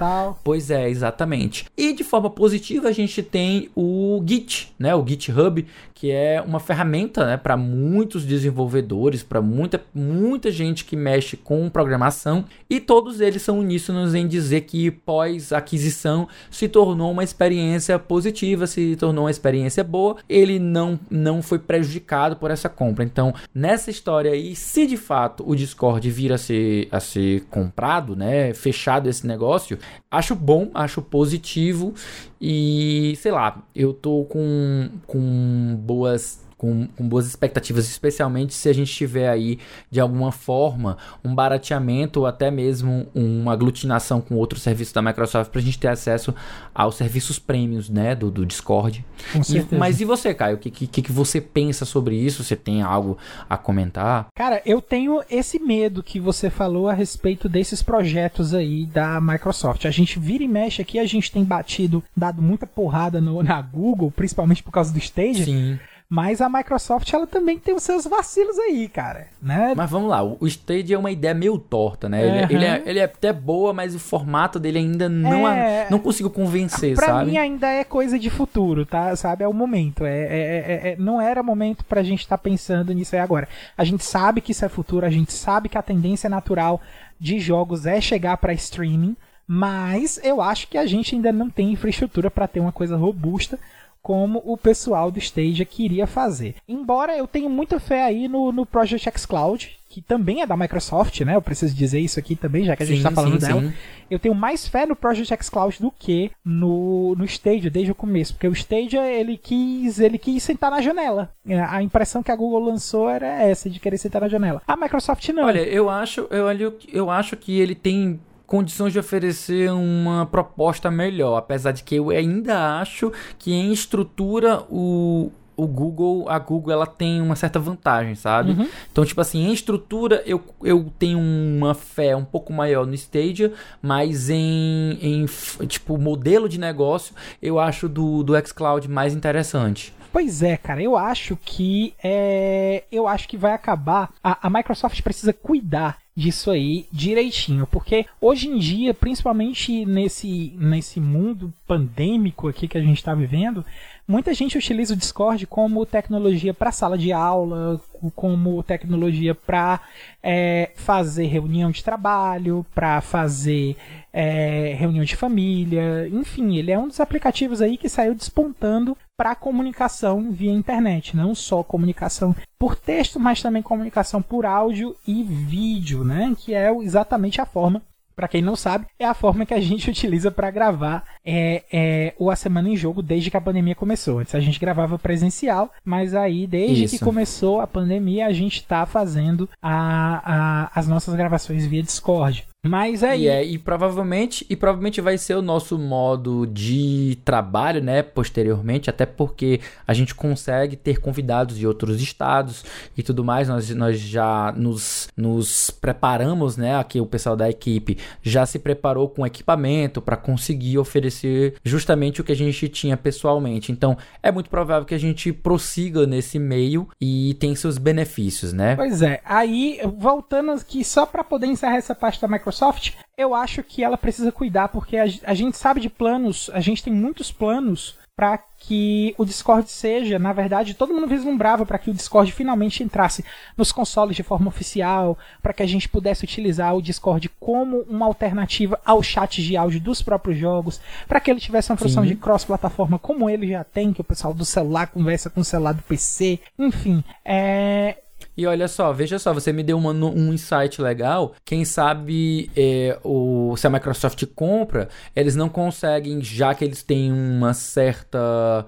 [0.43, 1.65] Pois é, exatamente.
[1.77, 4.95] E de forma positiva, a gente tem o Git, né?
[4.95, 10.95] O GitHub que é uma ferramenta né, para muitos desenvolvedores, para muita, muita gente que
[10.95, 17.23] mexe com programação, e todos eles são uníssonos em dizer que pós-aquisição se tornou uma
[17.23, 23.03] experiência positiva, se tornou uma experiência boa, ele não, não foi prejudicado por essa compra.
[23.03, 28.15] Então, nessa história aí, se de fato o Discord vir a ser, a ser comprado,
[28.15, 29.77] né, fechado esse negócio,
[30.09, 31.93] acho bom, acho positivo
[32.41, 38.73] e sei lá, eu tô com, com boas com, com boas expectativas, especialmente se a
[38.73, 39.57] gente tiver aí,
[39.89, 40.95] de alguma forma,
[41.25, 45.79] um barateamento ou até mesmo uma aglutinação com outros serviços da Microsoft para a gente
[45.79, 46.35] ter acesso
[46.71, 49.03] aos serviços prêmios, né, do, do Discord.
[49.35, 50.57] E, mas e você, Caio?
[50.57, 52.43] O que, que, que você pensa sobre isso?
[52.43, 53.17] Você tem algo
[53.49, 54.27] a comentar?
[54.35, 59.85] Cara, eu tenho esse medo que você falou a respeito desses projetos aí da Microsoft.
[59.85, 63.59] A gente vira e mexe aqui, a gente tem batido, dado muita porrada no, na
[63.59, 65.45] Google, principalmente por causa do Stage.
[65.45, 65.79] Sim.
[66.11, 69.73] Mas a Microsoft ela também tem os seus vacilos aí, cara, né?
[69.73, 72.21] Mas vamos lá, o Stage é uma ideia meio torta, né?
[72.21, 72.49] Ele, uhum.
[72.49, 75.87] ele, é, ele, é, até boa, mas o formato dele ainda não é...
[75.89, 77.17] não consigo convencer, pra sabe?
[77.17, 79.15] Pra mim ainda é coisa de futuro, tá?
[79.15, 79.45] Sabe?
[79.45, 80.03] É o momento.
[80.03, 83.47] É, é, é, é não era momento pra gente estar tá pensando nisso aí agora.
[83.77, 86.81] A gente sabe que isso é futuro, a gente sabe que a tendência natural
[87.17, 89.15] de jogos é chegar para streaming,
[89.47, 93.57] mas eu acho que a gente ainda não tem infraestrutura para ter uma coisa robusta
[94.01, 96.55] como o pessoal do Stadia queria fazer.
[96.67, 100.55] Embora eu tenha muita fé aí no, no Project X Cloud, que também é da
[100.55, 101.35] Microsoft, né?
[101.35, 103.61] Eu preciso dizer isso aqui também, já que a gente está falando sim, dela.
[103.61, 103.73] Sim.
[104.09, 107.95] Eu tenho mais fé no Project X Cloud do que no, no Stadia desde o
[107.95, 111.29] começo, porque o Stadia ele quis, ele quis sentar na janela.
[111.45, 114.61] É, a impressão que a Google lançou era essa de querer sentar na janela.
[114.65, 115.43] A Microsoft não.
[115.43, 118.19] Olha, eu acho, eu, eu acho que ele tem
[118.51, 123.09] condições de oferecer uma proposta melhor, apesar de que eu ainda acho
[123.39, 128.51] que em estrutura o, o Google, a Google ela tem uma certa vantagem, sabe?
[128.51, 128.67] Uhum.
[128.91, 133.53] Então, tipo assim, em estrutura eu, eu tenho uma fé um pouco maior no Stadia,
[133.81, 135.25] mas em, em
[135.65, 139.93] tipo modelo de negócio eu acho do, do xCloud mais interessante.
[140.11, 144.09] Pois é, cara, eu acho que é, eu acho que vai acabar.
[144.21, 150.99] A, a Microsoft precisa cuidar disso aí direitinho, porque hoje em dia, principalmente nesse, nesse
[150.99, 153.65] mundo pandêmico aqui que a gente está vivendo,
[154.05, 157.79] muita gente utiliza o Discord como tecnologia para sala de aula,
[158.13, 159.79] como tecnologia para
[160.21, 163.77] é, fazer reunião de trabalho, para fazer
[164.11, 169.33] é, reunião de família, enfim, ele é um dos aplicativos aí que saiu despontando para
[169.33, 176.03] comunicação via internet, não só comunicação por texto, mas também comunicação por áudio e vídeo,
[176.03, 176.35] né?
[176.37, 177.81] Que é exatamente a forma
[178.15, 182.13] para quem não sabe, é a forma que a gente utiliza para gravar é, é,
[182.17, 184.19] o A Semana em Jogo desde que a pandemia começou.
[184.19, 186.97] Antes a gente gravava presencial, mas aí desde Isso.
[186.97, 192.47] que começou a pandemia a gente está fazendo a, a, as nossas gravações via Discord.
[192.63, 193.23] Mas aí.
[193.23, 198.03] E, é, e provavelmente e provavelmente vai ser o nosso modo de trabalho, né?
[198.03, 202.63] Posteriormente, até porque a gente consegue ter convidados de outros estados
[202.95, 203.49] e tudo mais.
[203.49, 206.75] Nós, nós já nos, nos preparamos, né?
[206.75, 212.23] Aqui o pessoal da equipe já se preparou com equipamento para conseguir oferecer justamente o
[212.23, 213.71] que a gente tinha pessoalmente.
[213.71, 218.75] Então é muito provável que a gente prossiga nesse meio e tem seus benefícios, né?
[218.75, 219.19] Pois é.
[219.25, 223.83] Aí, voltando aqui, só para poder encerrar essa parte da Microsoft Microsoft, eu acho que
[223.83, 227.95] ela precisa cuidar, porque a, a gente sabe de planos, a gente tem muitos planos
[228.13, 232.83] para que o Discord seja, na verdade, todo mundo vislumbrava para que o Discord finalmente
[232.83, 233.25] entrasse
[233.57, 238.05] nos consoles de forma oficial, para que a gente pudesse utilizar o Discord como uma
[238.05, 242.15] alternativa ao chat de áudio dos próprios jogos, para que ele tivesse uma função de
[242.15, 245.81] cross-plataforma como ele já tem, que o pessoal do celular conversa com o celular do
[245.81, 247.97] PC, enfim, é,
[248.35, 251.33] e olha só, veja só, você me deu uma, um insight legal.
[251.43, 257.11] Quem sabe é, o, se a Microsoft compra, eles não conseguem, já que eles têm
[257.11, 258.65] uma certa.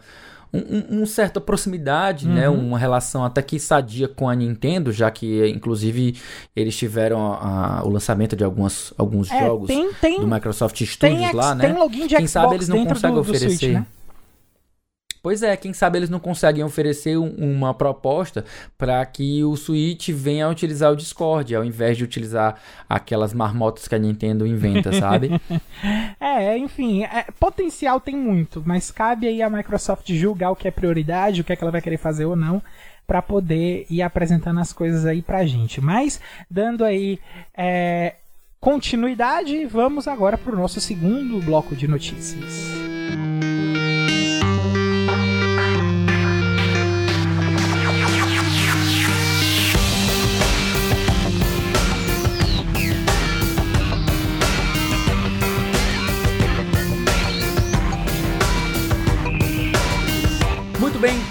[0.55, 2.47] Um, um, certa proximidade, né?
[2.47, 2.57] uhum.
[2.57, 2.63] né?
[2.67, 6.15] Uma relação até que sadia com a Nintendo, já que, inclusive,
[6.55, 10.79] eles tiveram a, a, o lançamento de algumas, alguns é, jogos tem, tem, do Microsoft
[10.79, 11.65] Studios lá, né?
[11.65, 13.47] Tem login de Quem Xbox sabe eles não conseguem do, oferecer.
[13.47, 13.85] Do Switch, né?
[15.23, 18.43] Pois é, quem sabe eles não conseguem oferecer um, uma proposta
[18.77, 22.59] para que o Switch venha a utilizar o Discord, ao invés de utilizar
[22.89, 25.31] aquelas marmotas que a Nintendo inventa, sabe?
[26.19, 30.71] é, enfim, é, potencial tem muito, mas cabe aí a Microsoft julgar o que é
[30.71, 32.61] prioridade, o que é que ela vai querer fazer ou não
[33.07, 35.79] para poder ir apresentando as coisas aí pra gente.
[35.79, 36.19] Mas,
[36.51, 37.17] dando aí
[37.55, 38.15] é,
[38.59, 42.73] continuidade, vamos agora para o nosso segundo bloco de notícias.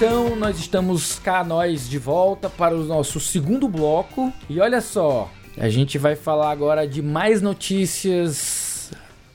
[0.05, 4.33] Então, nós estamos cá, nós, de volta para o nosso segundo bloco.
[4.51, 8.73] E olha só, a gente vai falar agora de mais notícias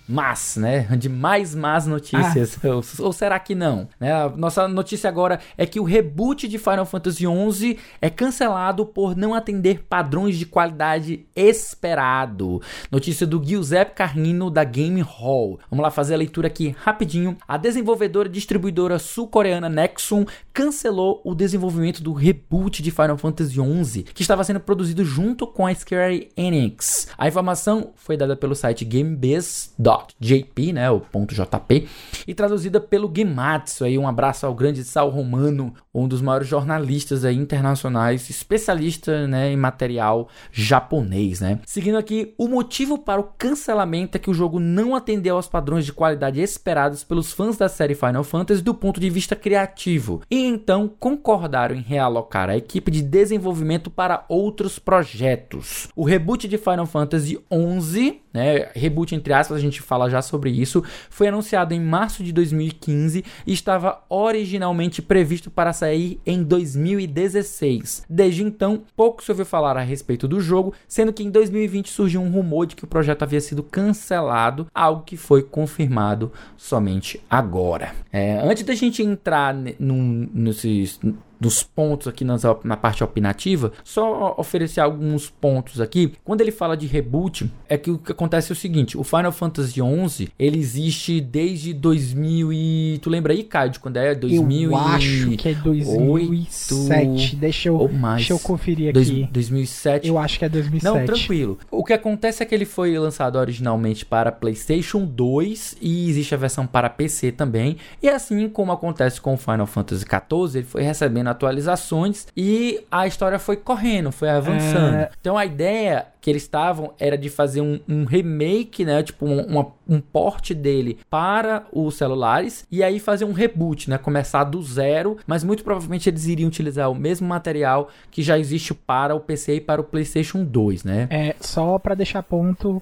[0.08, 0.88] más, né?
[0.98, 2.58] De mais más notícias.
[2.64, 2.70] Ah.
[2.70, 3.90] Ou, ou, será que não?
[4.00, 4.12] Né?
[4.12, 9.16] A nossa notícia agora é que o reboot de Final Fantasy XI é cancelado por
[9.16, 12.62] não atender padrões de qualidade esperado.
[12.90, 15.60] Notícia do Giuseppe Carnino da Game Hall.
[15.70, 17.38] Vamos lá fazer a leitura aqui rapidinho.
[17.46, 20.26] A desenvolvedora e distribuidora sul-coreana Nexon
[20.58, 25.67] cancelou o desenvolvimento do reboot de Final Fantasy XI, que estava sendo produzido junto com
[25.67, 27.10] a Square Enix.
[27.15, 31.88] A informação foi dada pelo site GameBiz.jp, né, o .jp,
[32.26, 33.84] e traduzida pelo Gematsu.
[33.84, 39.52] Aí um abraço ao grande Sal Romano, um dos maiores jornalistas aí, internacionais, especialista né,
[39.52, 41.60] em material japonês, né?
[41.67, 45.86] Seguindo aqui, o motivo para o cancelamento é que o jogo não atendeu aos padrões
[45.86, 50.92] de qualidade esperados pelos fãs da série Final Fantasy do ponto de vista criativo, então
[51.00, 55.90] concordaram em realocar a equipe de desenvolvimento para outros projetos.
[55.96, 60.50] O reboot de Final Fantasy XI, né, reboot entre aspas, a gente fala já sobre
[60.50, 68.06] isso, foi anunciado em março de 2015 e estava originalmente previsto para sair em 2016.
[68.10, 72.22] Desde então, pouco se ouviu falar a respeito do jogo, sendo que em 2020 surgiu
[72.22, 77.94] um rumor de que o projeto havia sido cancelado, algo que foi confirmado somente agora.
[78.12, 81.00] É, antes da gente entrar num, nesses
[81.39, 86.13] dos pontos aqui nas, na parte opinativa, só oferecer alguns pontos aqui.
[86.23, 89.32] Quando ele fala de reboot, é que o que acontece é o seguinte: o Final
[89.32, 94.71] Fantasy XI ele existe desde 2000 e tu lembra aí, Caio, de quando é 2000
[94.71, 97.36] Eu acho que é 2007.
[97.36, 99.28] Deixa eu, deixa eu conferir aqui.
[99.32, 100.08] 2007.
[100.08, 100.84] Eu acho que é 2007.
[100.84, 101.58] Não, tranquilo.
[101.69, 106.38] O que acontece é que ele foi lançado originalmente para PlayStation 2 e existe a
[106.38, 107.78] versão para PC também.
[108.02, 113.08] E assim como acontece com o Final Fantasy XIV, ele foi recebendo atualizações e a
[113.08, 114.96] história foi correndo, foi avançando.
[114.96, 115.10] É...
[115.20, 119.02] Então a ideia que eles estavam era de fazer um, um remake, né?
[119.02, 123.98] Tipo, um, uma, um porte dele para os celulares e aí fazer um reboot, né?
[123.98, 128.74] Começar do zero, mas muito provavelmente eles iriam utilizar o mesmo material que já existe
[128.74, 131.08] para o PC e para o PlayStation 2, né?
[131.10, 132.82] É, só para deixar ponto,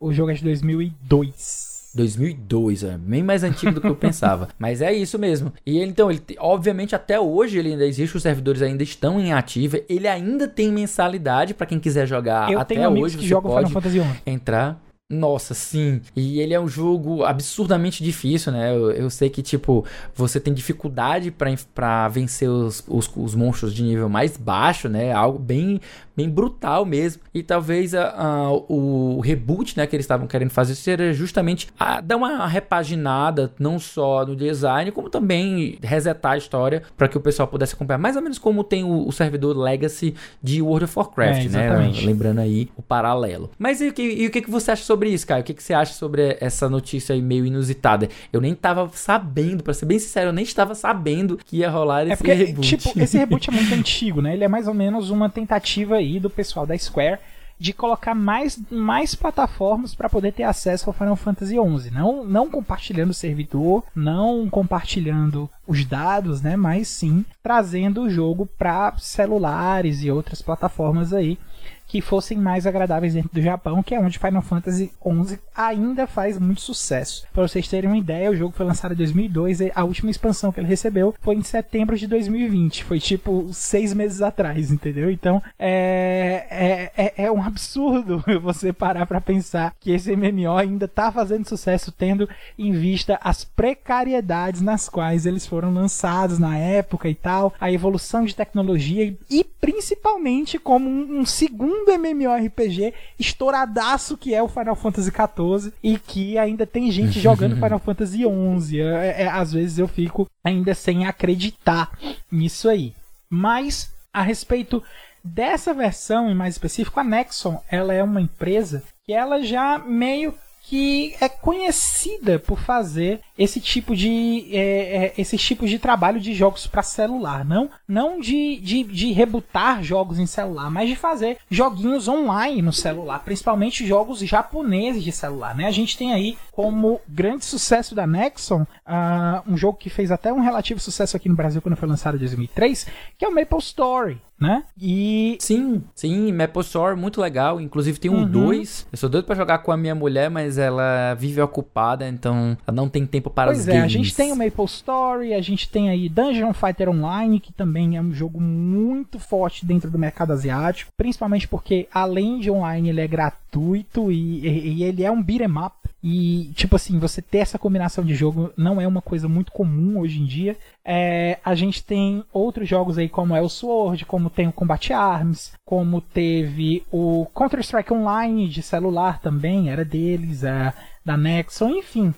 [0.00, 1.75] o jogo é de 2002.
[1.96, 4.48] 2002, é bem mais antigo do que eu pensava.
[4.58, 5.52] Mas é isso mesmo.
[5.64, 9.32] E ele, então, ele, obviamente, até hoje ele ainda existe, os servidores ainda estão em
[9.32, 9.80] ativa.
[9.88, 13.16] Ele ainda tem mensalidade para quem quiser jogar eu até tenho hoje.
[13.18, 14.04] Que jogam Final Fantasy 1.
[14.26, 14.80] entrar.
[15.08, 16.00] Nossa, sim.
[16.16, 18.74] E ele é um jogo absurdamente difícil, né?
[18.74, 23.84] Eu, eu sei que, tipo, você tem dificuldade para vencer os, os, os, monstros de
[23.84, 25.12] nível mais baixo, né?
[25.12, 25.80] Algo bem,
[26.16, 27.22] bem brutal mesmo.
[27.34, 32.00] E talvez a, a, o reboot, né, que eles estavam querendo fazer seria justamente a,
[32.00, 37.20] dar uma repaginada, não só no design, como também resetar a história para que o
[37.20, 37.98] pessoal pudesse acompanhar.
[37.98, 41.92] Mais ou menos como tem o, o servidor Legacy de World of Warcraft, é, né?
[42.02, 43.50] Lembrando aí o paralelo.
[43.58, 45.42] Mas e, e, e o que, que você acha sobre isso, Caio.
[45.42, 48.08] O que, que você acha sobre essa notícia aí meio inusitada?
[48.32, 52.06] Eu nem tava sabendo, para ser bem sincero, eu nem estava sabendo que ia rolar
[52.06, 52.76] é esse porque, reboot.
[52.76, 54.34] Tipo, esse reboot é muito antigo, né?
[54.34, 57.18] Ele é mais ou menos uma tentativa aí do pessoal da Square
[57.58, 61.90] de colocar mais, mais plataformas para poder ter acesso ao Final Fantasy XI.
[61.90, 66.54] Não, não compartilhando o servidor, não compartilhando os dados, né?
[66.54, 71.38] Mas sim trazendo o jogo para celulares e outras plataformas aí
[71.86, 76.38] que fossem mais agradáveis dentro do Japão, que é onde Final Fantasy XI ainda faz
[76.38, 77.26] muito sucesso.
[77.32, 80.50] Para vocês terem uma ideia, o jogo foi lançado em 2002 e a última expansão
[80.50, 82.84] que ele recebeu foi em setembro de 2020.
[82.84, 85.10] Foi tipo seis meses atrás, entendeu?
[85.10, 90.88] Então é, é, é, é um absurdo você parar para pensar que esse MMO ainda
[90.88, 97.08] tá fazendo sucesso, tendo em vista as precariedades nas quais eles foram lançados na época
[97.08, 104.16] e tal, a evolução de tecnologia e principalmente como um, um segundo segundo MMORPG estouradaço
[104.16, 108.80] que é o Final Fantasy XIV e que ainda tem gente jogando Final Fantasy XI.
[108.80, 111.90] É, é, às vezes eu fico ainda sem acreditar
[112.30, 112.94] nisso aí.
[113.28, 114.82] Mas a respeito
[115.22, 120.34] dessa versão em mais específico, a Nexon, ela é uma empresa que ela já meio
[120.62, 126.34] que é conhecida por fazer esse tipo de é, é, esse tipo de trabalho de
[126.34, 131.38] jogos para celular, não não de, de, de rebutar jogos em celular, mas de fazer
[131.50, 135.66] joguinhos online no celular, principalmente jogos japoneses de celular, né?
[135.66, 140.32] A gente tem aí como grande sucesso da Nexon uh, um jogo que fez até
[140.32, 142.86] um relativo sucesso aqui no Brasil quando foi lançado em 2003,
[143.18, 144.64] que é o Maple Story né?
[144.80, 145.38] E.
[145.40, 147.60] Sim, sim, Maple Store, muito legal.
[147.60, 148.82] Inclusive tem um 2.
[148.82, 148.88] Uhum.
[148.92, 152.74] Eu sou doido pra jogar com a minha mulher, mas ela vive ocupada, então ela
[152.74, 153.84] não tem tempo para pois os é, games.
[153.84, 157.96] a gente tem o Maple Story, a gente tem aí Dungeon Fighter Online, que também
[157.96, 160.92] é um jogo muito forte dentro do mercado asiático.
[160.96, 165.58] Principalmente porque, além de online, ele é gratuito e, e, e ele é um beat'em
[165.58, 165.74] up.
[166.08, 169.98] E, tipo assim, você ter essa combinação de jogo não é uma coisa muito comum
[169.98, 170.56] hoje em dia.
[170.84, 174.92] É, a gente tem outros jogos aí como é o Sword, como tem o Combat
[174.92, 180.72] Arms, como teve o Counter-Strike Online de celular também, era deles, é,
[181.04, 182.14] da Nexon, enfim.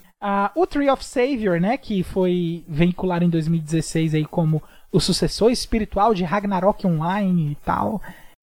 [0.55, 4.61] O Tree of Savior, né, que foi veiculado em 2016 aí como
[4.91, 8.01] o sucessor espiritual de Ragnarok Online e tal.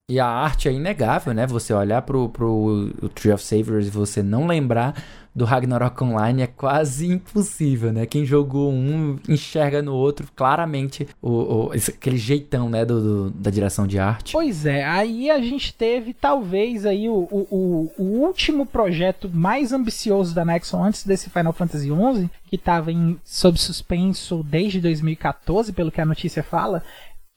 [0.08, 1.48] E a arte é inegável, né?
[1.48, 4.94] Você olhar pro, pro o Tree of Saviors e você não lembrar
[5.34, 8.06] do Ragnarok Online é quase impossível, né?
[8.06, 13.50] Quem jogou um enxerga no outro claramente o, o aquele jeitão, né, do, do, da
[13.50, 14.32] direção de arte.
[14.32, 20.32] Pois é, aí a gente teve talvez aí o, o, o último projeto mais ambicioso
[20.32, 22.92] da Nexon antes desse Final Fantasy XI, que estava
[23.24, 26.84] sob suspenso desde 2014, pelo que a notícia fala,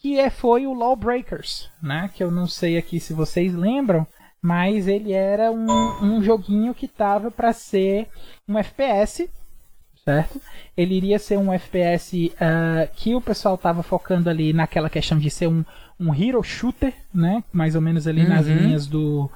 [0.02, 2.10] que é, foi o Lawbreakers, né?
[2.14, 4.08] Que eu não sei aqui se vocês lembram,
[4.42, 5.68] mas ele era um,
[6.02, 8.08] um joguinho que tava para ser
[8.48, 9.30] um FPS,
[10.06, 10.42] certo?
[10.76, 15.20] Ele iria ser um FPS uh, ah, que o pessoal tava focando ali naquela questão
[15.20, 15.66] de ser um,
[16.00, 17.44] um hero shooter, né?
[17.52, 18.30] Mais ou menos ali uhum.
[18.30, 19.30] nas linhas do,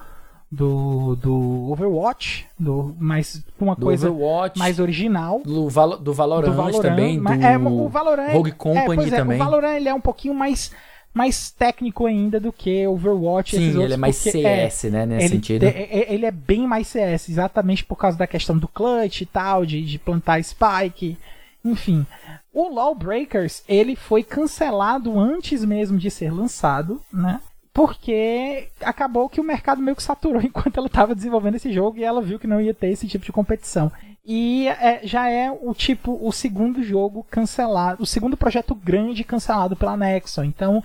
[0.53, 5.41] do, do Overwatch, do, mas uma do coisa Overwatch, mais original.
[5.43, 9.07] Do, Val, do, Valorant, do Valorant também, mas, do é, o Valorant, Rogue é, Company
[9.07, 9.41] é, também.
[9.41, 10.71] O Valorant ele é um pouquinho mais
[11.11, 13.55] mais técnico ainda do que Overwatch.
[13.55, 15.63] Sim, ele é mais CS, é, né, nesse ele, sentido.
[15.63, 19.65] É, ele é bem mais CS, exatamente por causa da questão do clutch e tal,
[19.65, 21.17] de, de plantar spike,
[21.63, 22.05] enfim.
[22.51, 27.39] O Lawbreakers, ele foi cancelado antes mesmo de ser lançado, né?
[27.73, 32.03] Porque acabou que o mercado meio que saturou enquanto ela estava desenvolvendo esse jogo e
[32.03, 33.91] ela viu que não ia ter esse tipo de competição.
[34.25, 39.75] E é, já é o tipo o segundo jogo cancelado, o segundo projeto grande cancelado
[39.75, 40.45] pela Nexon.
[40.45, 40.81] Então,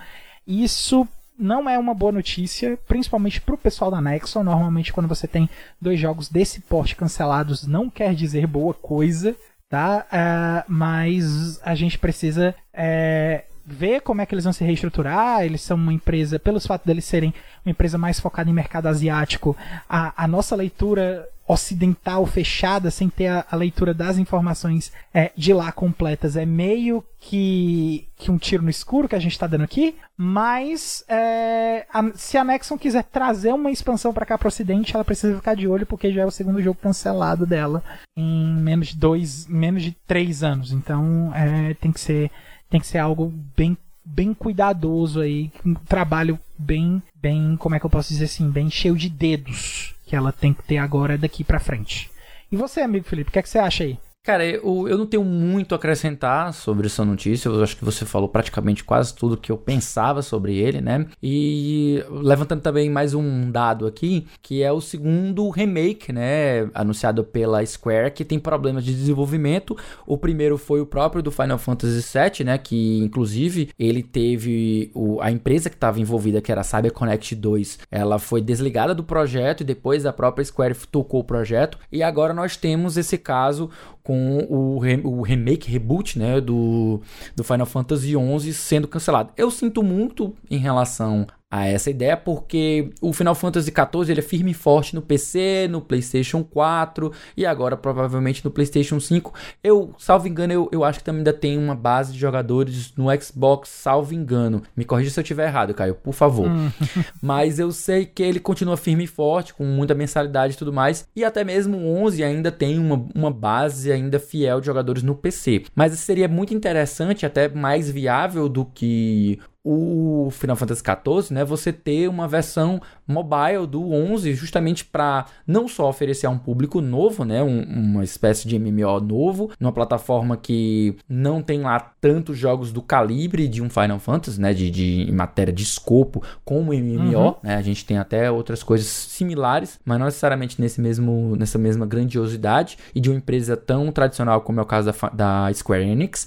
[0.46, 1.06] isso
[1.38, 4.42] não é uma boa notícia, principalmente para o pessoal da Nexon.
[4.42, 5.48] Normalmente, quando você tem
[5.80, 9.36] dois jogos desse porte cancelados, não quer dizer boa coisa,
[9.68, 10.04] tá?
[10.10, 13.44] Uh, mas a gente precisa é,
[13.74, 15.44] ver como é que eles vão se reestruturar.
[15.44, 17.32] Eles são uma empresa, pelos fatos deles serem
[17.64, 19.56] uma empresa mais focada em mercado asiático,
[19.88, 25.54] a, a nossa leitura ocidental fechada, sem ter a, a leitura das informações é, de
[25.54, 29.64] lá completas, é meio que, que um tiro no escuro que a gente está dando
[29.64, 29.96] aqui.
[30.14, 34.94] Mas é, a, se a Nexon quiser trazer uma expansão para cá para o Ocidente,
[34.94, 37.82] ela precisa ficar de olho porque já é o segundo jogo cancelado dela
[38.14, 40.70] em menos de dois, menos de três anos.
[40.70, 42.30] Então é, tem que ser
[42.70, 47.84] tem que ser algo bem bem cuidadoso aí, um trabalho bem bem, como é que
[47.84, 51.44] eu posso dizer assim, bem cheio de dedos que ela tem que ter agora daqui
[51.44, 52.10] para frente.
[52.50, 53.98] E você, amigo Felipe, o que, é que você acha aí?
[54.28, 57.48] Cara, eu, eu não tenho muito a acrescentar sobre essa notícia.
[57.48, 61.06] Eu acho que você falou praticamente quase tudo que eu pensava sobre ele, né?
[61.22, 66.68] E levantando também mais um dado aqui, que é o segundo remake, né?
[66.74, 69.74] Anunciado pela Square, que tem problemas de desenvolvimento.
[70.06, 72.58] O primeiro foi o próprio do Final Fantasy VII, né?
[72.58, 77.78] Que inclusive ele teve o, a empresa que estava envolvida, que era a CyberConnect 2,
[77.90, 81.78] ela foi desligada do projeto e depois a própria Square tocou o projeto.
[81.90, 83.70] E agora nós temos esse caso
[84.08, 87.02] com o, re, o remake, reboot, né, do,
[87.36, 89.34] do Final Fantasy XI sendo cancelado.
[89.36, 94.22] Eu sinto muito em relação a essa ideia, porque o Final Fantasy XIV ele é
[94.22, 99.32] firme e forte no PC, no PlayStation 4 e agora provavelmente no PlayStation 5.
[99.64, 103.06] Eu, salvo engano, eu, eu acho que também ainda tem uma base de jogadores no
[103.18, 104.62] Xbox, salvo engano.
[104.76, 106.48] Me corrija se eu estiver errado, Caio, por favor.
[106.48, 106.70] Hum.
[107.22, 111.08] Mas eu sei que ele continua firme e forte, com muita mensalidade e tudo mais.
[111.16, 115.14] E até mesmo o 11 ainda tem uma, uma base ainda fiel de jogadores no
[115.14, 115.64] PC.
[115.74, 121.72] Mas seria muito interessante, até mais viável do que o Final Fantasy XIV, né, você
[121.72, 127.24] ter uma versão mobile do 11 justamente para não só oferecer a um público novo,
[127.24, 132.72] né, um, uma espécie de MMO novo, numa plataforma que não tem lá tantos jogos
[132.72, 137.18] do calibre de um Final Fantasy, né, de, de em matéria de escopo como MMO,
[137.18, 137.34] uhum.
[137.42, 141.84] né, a gente tem até outras coisas similares, mas não necessariamente nesse mesmo, nessa mesma
[141.84, 145.08] grandiosidade e de uma empresa tão tradicional como é o caso da,
[145.46, 146.26] da Square Enix.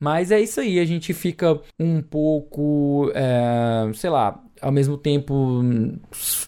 [0.00, 5.62] Mas é isso aí, a gente fica um pouco, é, sei lá, ao mesmo tempo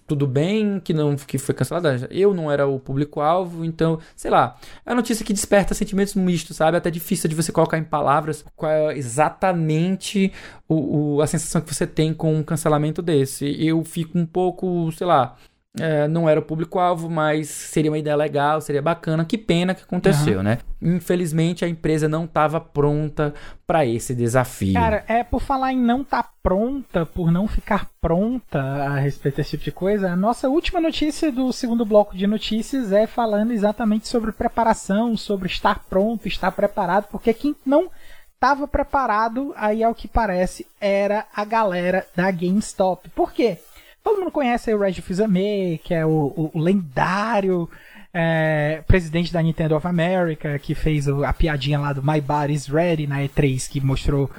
[0.07, 2.09] tudo bem que não que foi cancelada.
[2.11, 6.57] Eu não era o público-alvo, então, sei lá, é a notícia que desperta sentimentos mistos,
[6.57, 6.77] sabe?
[6.77, 10.33] Até difícil de você colocar em palavras qual é exatamente
[10.69, 13.47] o, o, a sensação que você tem com um cancelamento desse.
[13.65, 15.37] Eu fico um pouco, sei lá,
[15.79, 19.25] é, não era o público-alvo, mas seria uma ideia legal, seria bacana.
[19.25, 20.43] Que pena que aconteceu, uhum.
[20.43, 20.59] né?
[20.83, 23.33] Infelizmente a empresa não estava pronta
[23.67, 24.75] para esse desafio.
[24.75, 29.37] Cara, é por falar em não estar tá pronta, por não ficar pronta a respeito
[29.37, 33.53] desse tipo de coisa, a nossa última notícia do segundo bloco de notícias é falando
[33.53, 37.89] exatamente sobre preparação, sobre estar pronto, estar preparado, porque quem não
[38.35, 43.11] estava preparado, aí ao que parece, era a galera da GameStop.
[43.11, 43.59] Por quê?
[44.03, 47.69] Todo mundo conhece o Reggie Fils-Aimé, que é o, o, lendário
[48.13, 52.67] é, presidente da Nintendo of America, que fez o, a piadinha lá do My Body's
[52.67, 54.31] Ready na E3, que mostrou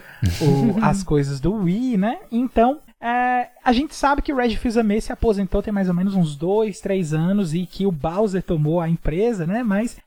[0.42, 2.20] o, as coisas do Wii, né?
[2.32, 6.14] Então, é, a gente sabe que o Reggie Fils-Aimé se aposentou tem mais ou menos
[6.14, 9.64] uns dois, três anos e que o Bowser tomou a empresa, né?
[9.64, 9.98] Mas,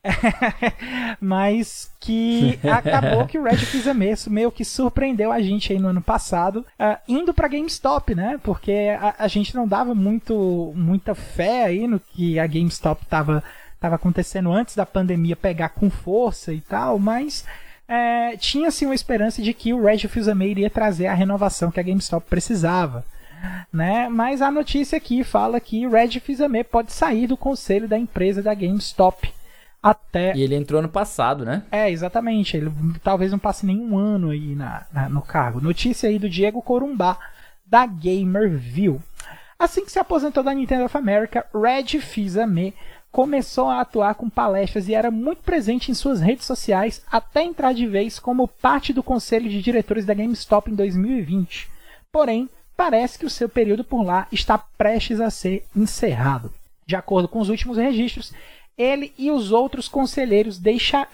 [1.20, 6.00] mas que acabou que o Reggie Fils-Aimé meio que surpreendeu a gente aí no ano
[6.00, 8.38] passado, uh, indo para GameStop, né?
[8.44, 13.42] Porque a, a, gente não dava muito, muita fé aí no que a GameStop estava
[13.80, 17.44] tava acontecendo antes da pandemia pegar com força e tal, mas
[17.86, 21.82] é, tinha-se uma esperança de que o Reggie Fils-Aimé iria trazer a renovação que a
[21.82, 23.04] GameStop precisava.
[23.72, 24.08] Né?
[24.08, 28.42] Mas a notícia aqui fala que o Reggie Fils-Aimé pode sair do conselho da empresa
[28.42, 29.32] da GameStop
[29.82, 30.34] até...
[30.34, 31.62] E ele entrou ano passado, né?
[31.70, 32.56] É, exatamente.
[32.56, 32.72] Ele
[33.02, 35.60] talvez não passe nenhum ano aí na, na no cargo.
[35.60, 37.18] Notícia aí do Diego Corumbá,
[37.66, 38.98] da Gamerview.
[39.58, 42.72] Assim que se aposentou da Nintendo of America, Reggie Fils-Aimé
[43.14, 47.72] começou a atuar com palestras e era muito presente em suas redes sociais até entrar
[47.72, 51.68] de vez como parte do conselho de diretores da GameStop em 2020.
[52.10, 56.52] Porém, parece que o seu período por lá está prestes a ser encerrado.
[56.84, 58.32] De acordo com os últimos registros,
[58.76, 60.60] ele e os outros conselheiros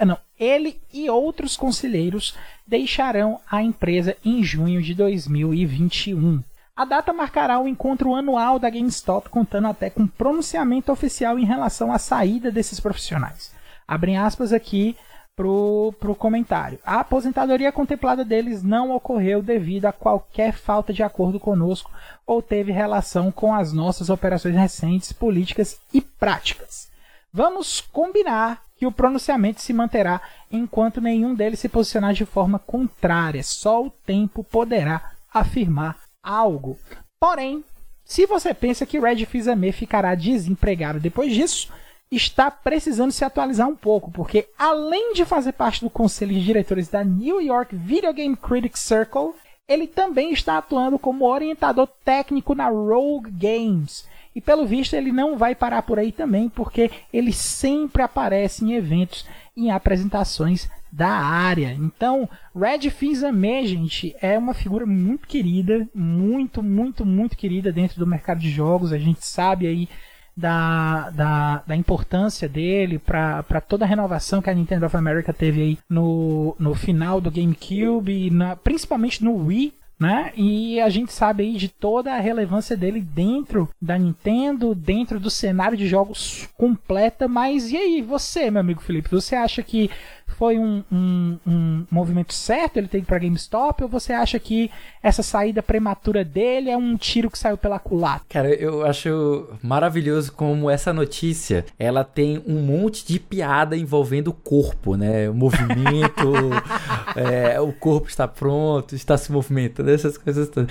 [0.07, 2.35] não, ele e outros conselheiros
[2.67, 6.43] deixarão a empresa em junho de 2021.
[6.81, 11.93] A data marcará o encontro anual da GameStop, contando até com pronunciamento oficial em relação
[11.93, 13.53] à saída desses profissionais.
[13.87, 14.97] Abrem aspas aqui
[15.37, 16.79] pro, pro comentário.
[16.83, 21.91] A aposentadoria contemplada deles não ocorreu devido a qualquer falta de acordo conosco
[22.27, 26.89] ou teve relação com as nossas operações recentes, políticas e práticas.
[27.31, 30.19] Vamos combinar que o pronunciamento se manterá
[30.51, 33.43] enquanto nenhum deles se posicionar de forma contrária.
[33.43, 36.79] Só o tempo poderá afirmar algo.
[37.19, 37.65] Porém,
[38.05, 41.73] se você pensa que Red Fils-Aimé ficará desempregado depois disso,
[42.11, 46.89] está precisando se atualizar um pouco, porque além de fazer parte do conselho de diretores
[46.89, 49.33] da New York Video Game Critics Circle,
[49.69, 54.09] ele também está atuando como orientador técnico na Rogue Games.
[54.35, 58.73] E pelo visto ele não vai parar por aí também, porque ele sempre aparece em
[58.73, 59.25] eventos,
[59.67, 61.73] em apresentações da área.
[61.73, 68.07] Então, Red Fils-Aimé, gente, é uma figura muito querida, muito, muito, muito querida dentro do
[68.07, 68.93] mercado de jogos.
[68.93, 69.89] A gente sabe aí
[70.37, 75.61] da, da, da importância dele para toda a renovação que a Nintendo of America teve
[75.61, 80.33] aí no, no final do GameCube, na, principalmente no Wii, né?
[80.35, 85.29] E a gente sabe aí de toda a relevância dele dentro da Nintendo, dentro do
[85.29, 87.29] cenário de jogos completa.
[87.29, 89.91] Mas e aí, você, meu amigo Felipe, você acha que
[90.31, 94.71] foi um, um, um movimento certo ele ido para GameStop ou você acha que
[95.03, 98.27] essa saída prematura dele é um tiro que saiu pela culatra?
[98.29, 104.33] Cara, eu acho maravilhoso como essa notícia ela tem um monte de piada envolvendo o
[104.33, 105.29] corpo, né?
[105.29, 106.33] O movimento,
[107.17, 110.71] é, o corpo está pronto, está se movimentando, essas coisas todas.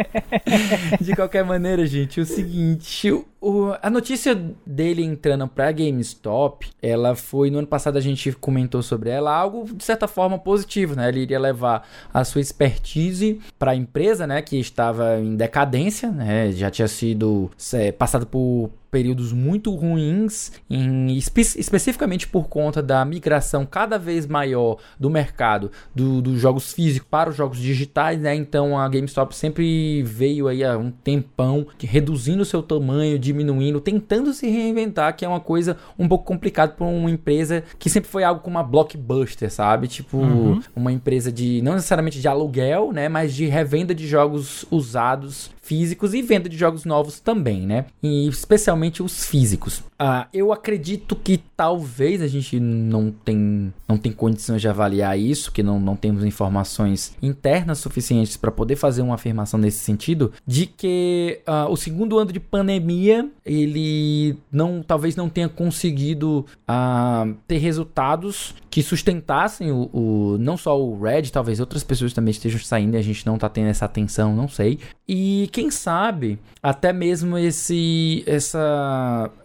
[1.00, 4.34] de qualquer maneira, gente, o seguinte, o, a notícia
[4.66, 9.64] dele entrando pra GameStop, ela foi no ano passado a gente comentou sobre ela, algo
[9.74, 11.08] de certa forma positivo, né?
[11.08, 16.52] Ele iria levar a sua expertise para a empresa, né, que estava em decadência, né?
[16.52, 23.04] Já tinha sido é, passado por períodos muito ruins, em, espe especificamente por conta da
[23.04, 28.34] migração cada vez maior do mercado do, dos jogos físicos para os jogos digitais, né?
[28.34, 34.32] Então a GameStop sempre veio aí há um tempão que, reduzindo seu tamanho, diminuindo, tentando
[34.32, 38.24] se reinventar, que é uma coisa um pouco complicada para uma empresa que sempre foi
[38.24, 39.88] algo como uma blockbuster, sabe?
[39.88, 40.62] Tipo, uhum.
[40.74, 46.14] uma empresa de não necessariamente de aluguel, né, mas de revenda de jogos usados físicos
[46.14, 47.86] e venda de jogos novos também, né?
[48.00, 49.82] E especialmente especialmente os físicos.
[49.98, 55.50] Ah, eu acredito que talvez a gente não tem, não tem condições de avaliar isso,
[55.50, 60.66] que não, não temos informações internas suficientes para poder fazer uma afirmação nesse sentido, de
[60.66, 67.58] que ah, o segundo ano de pandemia ele não talvez não tenha conseguido ah, ter
[67.58, 72.94] resultados que sustentassem o, o, não só o Red, talvez outras pessoas também estejam saindo
[72.94, 74.78] e a gente não tá tendo essa atenção, não sei.
[75.08, 78.65] E quem sabe até mesmo esse essa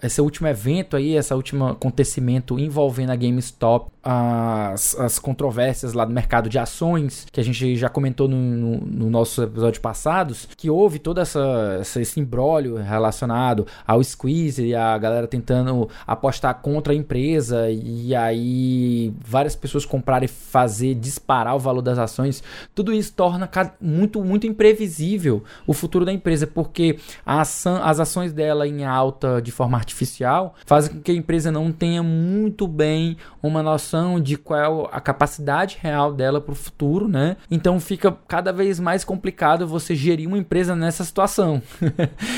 [0.02, 6.12] esse último evento aí, esse último acontecimento envolvendo a GameStop, as, as controvérsias lá do
[6.12, 10.70] mercado de ações que a gente já comentou no, no, no nosso episódio passados, que
[10.70, 16.94] houve toda essa, essa esse imbróglio relacionado ao squeeze e a galera tentando apostar contra
[16.94, 22.44] a empresa e aí várias pessoas comprarem e fazer disparar o valor das ações,
[22.74, 23.50] tudo isso torna
[23.80, 29.11] muito, muito imprevisível o futuro da empresa, porque ação, as ações dela em alta
[29.44, 34.38] de forma artificial fazem com que a empresa não tenha muito bem uma noção de
[34.38, 37.38] qual é a capacidade real dela para o futuro, né?
[37.50, 41.62] Então fica cada vez mais complicado você gerir uma empresa nessa situação.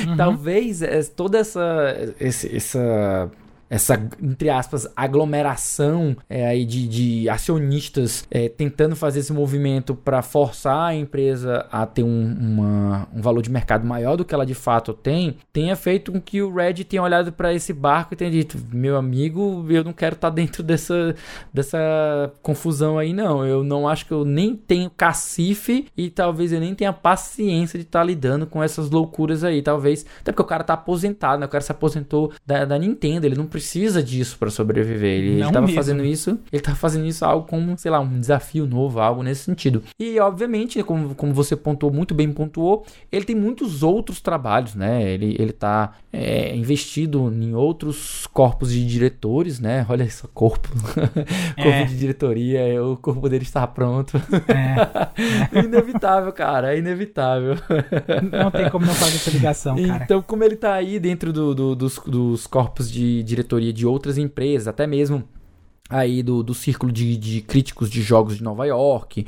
[0.08, 0.18] Uhum.
[0.18, 1.62] Talvez é, toda essa,
[2.20, 3.30] essa
[3.74, 10.22] essa, entre aspas, aglomeração é, aí de, de acionistas é, tentando fazer esse movimento para
[10.22, 14.46] forçar a empresa a ter um, uma, um valor de mercado maior do que ela
[14.46, 18.18] de fato tem, tenha feito com que o Red tenha olhado para esse barco e
[18.18, 21.16] tenha dito: meu amigo, eu não quero estar tá dentro dessa,
[21.52, 23.44] dessa confusão aí, não.
[23.44, 27.86] Eu não acho que eu nem tenho cacife e talvez eu nem tenha paciência de
[27.86, 29.64] estar tá lidando com essas loucuras aí.
[29.64, 31.48] Talvez, até porque o cara tá aposentado, né?
[31.48, 35.20] O cara se aposentou da, da Nintendo, ele não precisa precisa disso para sobreviver.
[35.20, 38.68] Ele, estava tava fazendo isso, ele tava fazendo isso algo como, sei lá, um desafio
[38.68, 39.82] novo, algo nesse sentido.
[39.97, 45.09] E obviamente, como, como você pontuou, muito bem pontuou, ele tem muitos outros trabalhos, né?
[45.09, 49.86] Ele, ele tá é, investido em outros corpos de diretores, né?
[49.89, 50.68] Olha esse corpo.
[51.55, 51.86] corpo é.
[51.86, 54.18] de diretoria, o corpo dele está pronto.
[54.47, 55.59] É.
[55.64, 57.55] inevitável, cara, é inevitável.
[58.30, 60.03] Não tem como não fazer essa ligação, cara.
[60.03, 63.86] Então, como ele tá aí dentro do, do, dos, dos corpos de diretoria diretoria de
[63.86, 65.24] outras empresas, até mesmo
[65.90, 69.26] aí do, do círculo de, de críticos de jogos de Nova York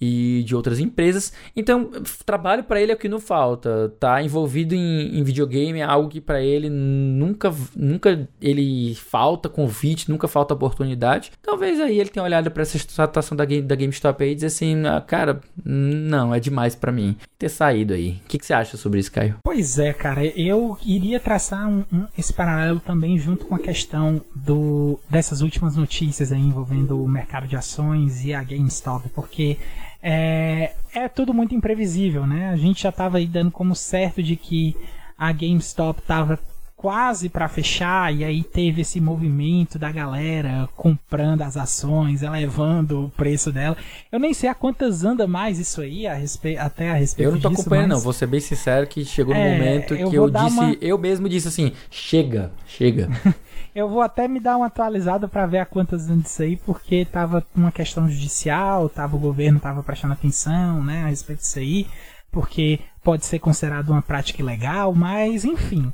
[0.00, 1.32] e de outras empresas.
[1.54, 1.90] Então,
[2.26, 3.94] trabalho para ele é o que não falta.
[4.00, 10.10] Tá envolvido em, em videogame é algo que para ele nunca nunca ele falta convite,
[10.10, 11.32] nunca falta oportunidade.
[11.42, 14.48] Talvez aí ele tenha olhado para essa situação da, game, da GameStop aí e dizer
[14.48, 18.20] assim, ah, cara, não, é demais para mim ter saído aí.
[18.24, 19.36] O que, que, você acha sobre isso, Caio?
[19.44, 24.20] Pois é, cara, eu iria traçar um, um, esse paralelo também junto com a questão
[24.34, 29.58] do, dessas últimas notícias aí envolvendo o mercado de ações e a GameStop, porque
[30.02, 32.50] é, é tudo muito imprevisível, né?
[32.50, 34.76] A gente já estava aí dando como certo de que
[35.18, 36.38] a GameStop estava
[36.76, 43.10] quase para fechar e aí teve esse movimento da galera comprando as ações, elevando o
[43.10, 43.76] preço dela.
[44.10, 46.56] Eu nem sei a quantas anda mais isso aí, a respe...
[46.56, 47.98] até a respeito Eu não tô disso, acompanhando mas...
[47.98, 50.76] não, vou ser bem sincero que chegou é, no momento que eu disse, uma...
[50.80, 53.08] eu mesmo disse assim, chega, chega.
[53.74, 57.44] eu vou até me dar uma atualizada para ver a quantas isso aí, porque tava
[57.54, 61.86] uma questão judicial, tava o governo tava prestando atenção, né, a respeito disso aí,
[62.30, 65.92] porque pode ser considerado uma prática ilegal, mas enfim,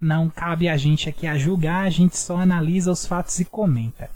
[0.00, 4.10] não cabe a gente aqui a julgar, a gente só analisa os fatos e comenta.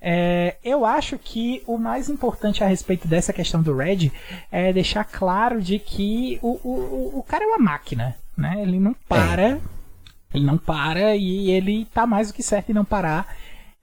[0.00, 4.12] É, eu acho que o mais importante a respeito dessa questão do Red
[4.50, 8.62] é deixar claro de que o, o, o cara é uma máquina, né?
[8.62, 9.60] Ele não para, é.
[10.34, 13.36] Ele não para e ele tá mais do que certo em não parar.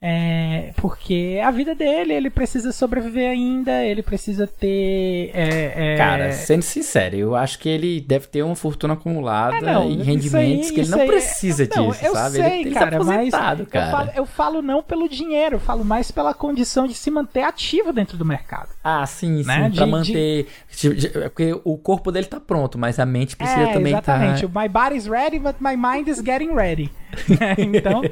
[0.04, 5.30] É, porque a vida dele, ele precisa sobreviver ainda, ele precisa ter.
[5.32, 5.96] É, é...
[5.96, 10.02] Cara, sendo sincero, eu acho que ele deve ter uma fortuna acumulada é, não, e
[10.02, 12.36] rendimentos aí, que ele não aí, precisa não, disso, eu sabe?
[12.36, 13.60] Sei, ele, ele cara, mas cara.
[13.60, 17.44] Eu falo, eu falo, não pelo dinheiro, eu falo mais pela condição de se manter
[17.44, 18.70] ativo dentro do mercado.
[18.82, 19.66] Ah, sim, né?
[19.66, 20.48] sim, de, pra manter.
[20.76, 20.94] De...
[20.94, 24.02] De, porque o corpo dele tá pronto, mas a mente precisa é, também estar.
[24.02, 24.60] Tá exatamente, tá...
[24.60, 26.90] my body's ready, but my mind is getting ready.
[27.58, 28.02] então,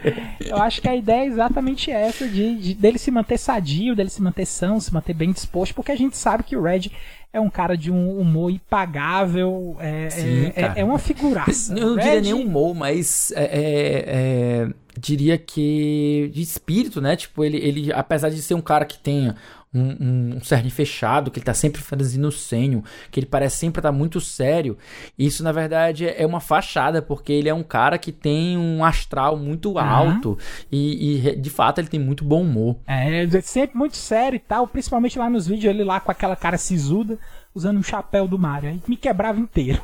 [0.40, 4.10] eu acho que a ideia é exatamente essa de, de, dele se manter sadio, dele
[4.10, 6.90] se manter são, se manter bem disposto, porque a gente sabe que o Red
[7.32, 11.72] é um cara de um humor impagável, é, Sim, é, é, é, uma figuraça.
[11.78, 12.02] Eu não Red...
[12.02, 17.14] diria nem humor, mas é, é, é, diria que de espírito, né?
[17.14, 19.36] Tipo, ele, ele, apesar de ser um cara que tenha
[19.72, 23.78] um, um, cerne fechado, que ele tá sempre fazendo o senho, que ele parece sempre
[23.80, 24.76] estar tá muito sério.
[25.18, 29.36] Isso, na verdade, é uma fachada, porque ele é um cara que tem um astral
[29.36, 30.36] muito alto
[30.70, 32.76] e, e, de fato, ele tem muito bom humor.
[32.86, 36.34] É, é sempre muito sério e tal, principalmente lá nos vídeos, ele lá com aquela
[36.34, 37.18] cara sisuda,
[37.54, 38.70] usando um chapéu do Mario.
[38.70, 39.82] Aí me quebrava inteiro.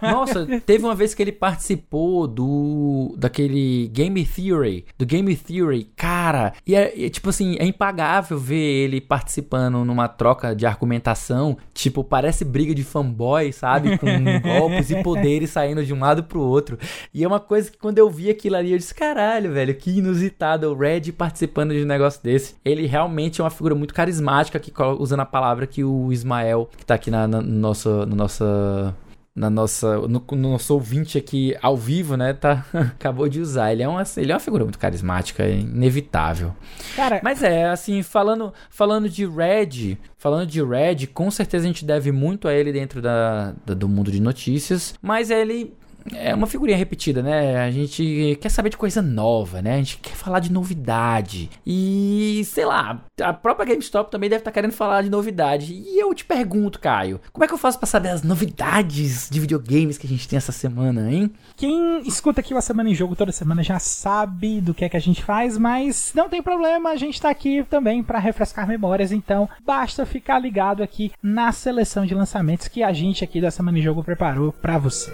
[0.00, 6.52] Nossa, teve uma vez que ele participou do daquele Game Theory, do Game Theory, cara,
[6.66, 12.04] e é, é, tipo assim, é impagável ver ele participando numa troca de argumentação, tipo,
[12.04, 14.06] parece briga de fanboy, sabe, com
[14.40, 16.78] golpes e poderes saindo de um lado pro outro.
[17.12, 19.98] E é uma coisa que quando eu vi aquilo ali, eu disse, caralho, velho, que
[19.98, 22.54] inusitado o Red participando de um negócio desse.
[22.64, 26.86] Ele realmente é uma figura muito carismática, que usando a palavra que o Ismael, que
[26.86, 28.94] tá aqui na, na, no nosso, no nossa
[29.34, 33.72] na nossa, no, no, nosso ouvinte aqui ao vivo, né, tá, acabou de usar.
[33.72, 36.54] Ele é, uma, ele é uma figura muito carismática, é inevitável.
[36.94, 41.84] Cara, Mas é, assim, falando, falando de Red, falando de Red, com certeza a gente
[41.84, 45.74] deve muito a ele dentro da, da do mundo de notícias, mas ele
[46.14, 47.64] é uma figurinha repetida, né?
[47.64, 49.74] A gente quer saber de coisa nova, né?
[49.74, 51.50] A gente quer falar de novidade.
[51.66, 55.74] E, sei lá, a própria GameStop também deve estar tá querendo falar de novidade.
[55.74, 59.40] E eu te pergunto, Caio, como é que eu faço para saber as novidades de
[59.40, 61.30] videogames que a gente tem essa semana, hein?
[61.56, 64.96] Quem escuta aqui uma semana em jogo toda semana já sabe do que é que
[64.96, 69.12] a gente faz, mas não tem problema, a gente tá aqui também para refrescar memórias,
[69.12, 73.78] então basta ficar ligado aqui na seleção de lançamentos que a gente aqui da Semana
[73.78, 75.12] em Jogo preparou para você.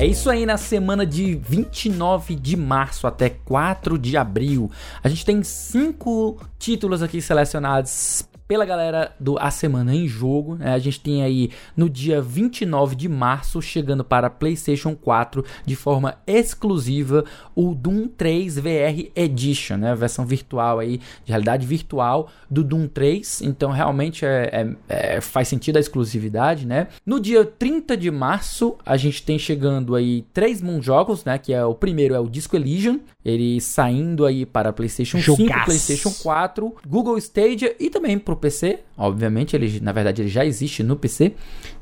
[0.00, 4.70] É isso aí na semana de 29 de março até 4 de abril.
[5.04, 10.56] A gente tem cinco títulos aqui selecionados pela galera do A Semana em Jogo.
[10.56, 10.74] Né?
[10.74, 16.16] A gente tem aí no dia 29 de março, chegando para PlayStation 4 de forma
[16.26, 17.24] exclusiva,
[17.54, 19.92] o Doom 3 VR Edition, né?
[19.92, 23.42] a versão virtual aí, de realidade virtual do Doom 3.
[23.42, 24.50] Então realmente é,
[24.88, 26.66] é, é, faz sentido a exclusividade.
[26.66, 26.88] né?
[27.06, 31.38] No dia 30 de março, a gente tem chegando aí três Moon jogos, né?
[31.38, 35.46] que é o primeiro é o Disco Elysium, ele saindo aí para PlayStation Jogaço.
[35.46, 38.80] 5, PlayStation 4, Google Stadia e também para PC.
[38.96, 41.34] Obviamente, ele na verdade ele já existe no PC,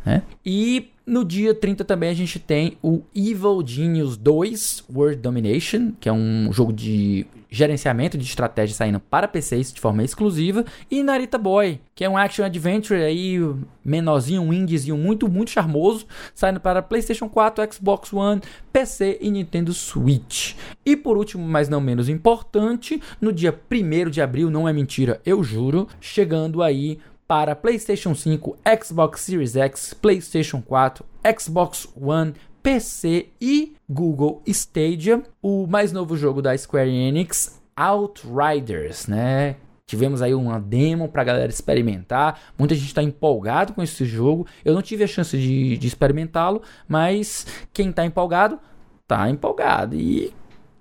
[0.05, 0.23] né?
[0.45, 6.09] E no dia 30 também a gente tem o Evil Genius 2 World Domination, que
[6.09, 11.39] é um jogo de gerenciamento de estratégia saindo para PCs de forma exclusiva, e Narita
[11.39, 13.39] Boy, que é um action adventure aí
[13.85, 18.43] menorzinho, um indiezinho muito muito charmoso, saindo para PlayStation 4, Xbox One,
[18.73, 20.55] PC e Nintendo Switch.
[20.85, 25.21] E por último, mas não menos importante, no dia 1 de abril, não é mentira,
[25.25, 31.05] eu juro, chegando aí para PlayStation 5, Xbox Series X, PlayStation 4,
[31.39, 32.33] Xbox One,
[32.63, 35.23] PC e Google Stadia.
[35.43, 39.57] O mais novo jogo da Square Enix, Outriders, né?
[39.87, 42.39] Tivemos aí uma demo pra galera experimentar.
[42.59, 44.47] Muita gente está empolgado com esse jogo.
[44.63, 48.59] Eu não tive a chance de, de experimentá-lo, mas quem está empolgado,
[49.07, 49.97] tá empolgado.
[49.97, 50.31] E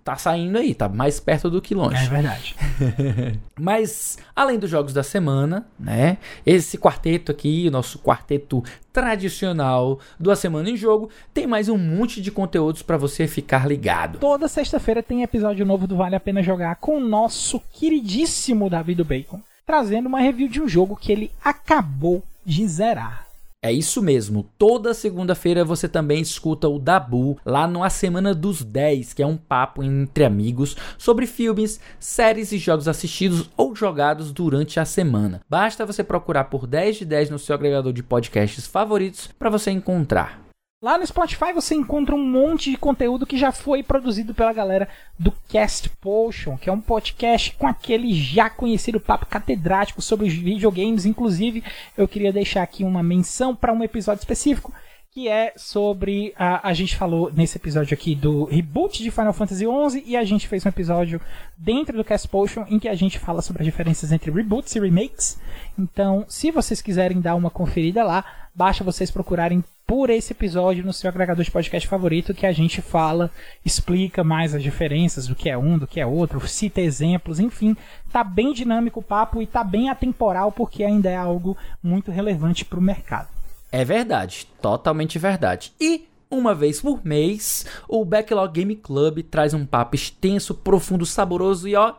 [0.08, 2.05] tá saindo aí, tá mais perto do que longe.
[2.05, 2.55] É verdade.
[3.60, 6.18] Mas, além dos jogos da semana, né?
[6.45, 11.78] Esse quarteto aqui, o nosso quarteto tradicional do A Semana em Jogo, tem mais um
[11.78, 14.20] monte de conteúdos para você ficar ligado.
[14.20, 18.95] Toda sexta-feira tem episódio novo do Vale a Pena Jogar com o nosso queridíssimo Davi
[18.95, 23.26] do Bacon, trazendo uma review de um jogo que ele acabou de zerar.
[23.62, 24.49] É isso mesmo.
[24.58, 29.26] Toda segunda-feira você também escuta o Dabu lá no A Semana dos 10, que é
[29.26, 35.41] um papo entre amigos sobre filmes, séries e jogos assistidos ou jogados durante a semana.
[35.49, 39.72] Basta você procurar por 10 de 10 no seu agregador de podcasts favoritos para você
[39.72, 40.47] encontrar.
[40.80, 44.88] Lá no Spotify você encontra um monte de conteúdo que já foi produzido pela galera
[45.17, 50.34] do Cast Potion, que é um podcast com aquele já conhecido papo catedrático sobre os
[50.36, 51.03] videogames.
[51.03, 51.63] Inclusive,
[51.97, 54.71] eu queria deixar aqui uma menção para um episódio específico
[55.18, 59.65] que é sobre a, a gente falou nesse episódio aqui do reboot de Final Fantasy
[59.65, 61.20] XI e a gente fez um episódio
[61.57, 64.80] dentro do Cast Potion em que a gente fala sobre as diferenças entre reboots e
[64.80, 65.39] remakes.
[65.76, 70.93] Então, se vocês quiserem dar uma conferida lá, basta vocês procurarem por esse episódio no
[70.93, 73.32] seu agregador de podcast favorito que a gente fala,
[73.65, 77.76] explica mais as diferenças do que é um, do que é outro, cita exemplos, enfim,
[78.11, 82.63] tá bem dinâmico o papo e tá bem atemporal porque ainda é algo muito relevante
[82.63, 83.36] para o mercado.
[83.72, 85.74] É verdade, totalmente verdade.
[85.80, 91.68] E uma vez por mês, o Backlog Game Club traz um papo extenso, profundo, saboroso
[91.68, 91.93] e ó,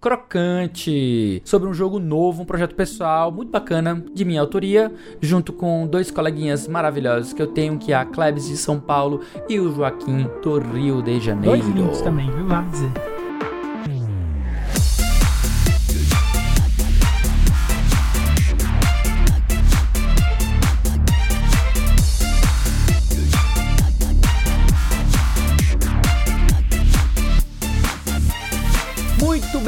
[0.00, 5.86] crocante sobre um jogo novo, um projeto pessoal muito bacana de minha autoria, junto com
[5.86, 9.74] dois coleguinhas maravilhosos que eu tenho, que é a Klebs de São Paulo e o
[9.74, 11.58] Joaquim do Rio de Janeiro.
[11.58, 12.46] Dois lindos também, viu?
[12.46, 13.17] Vamos dizer.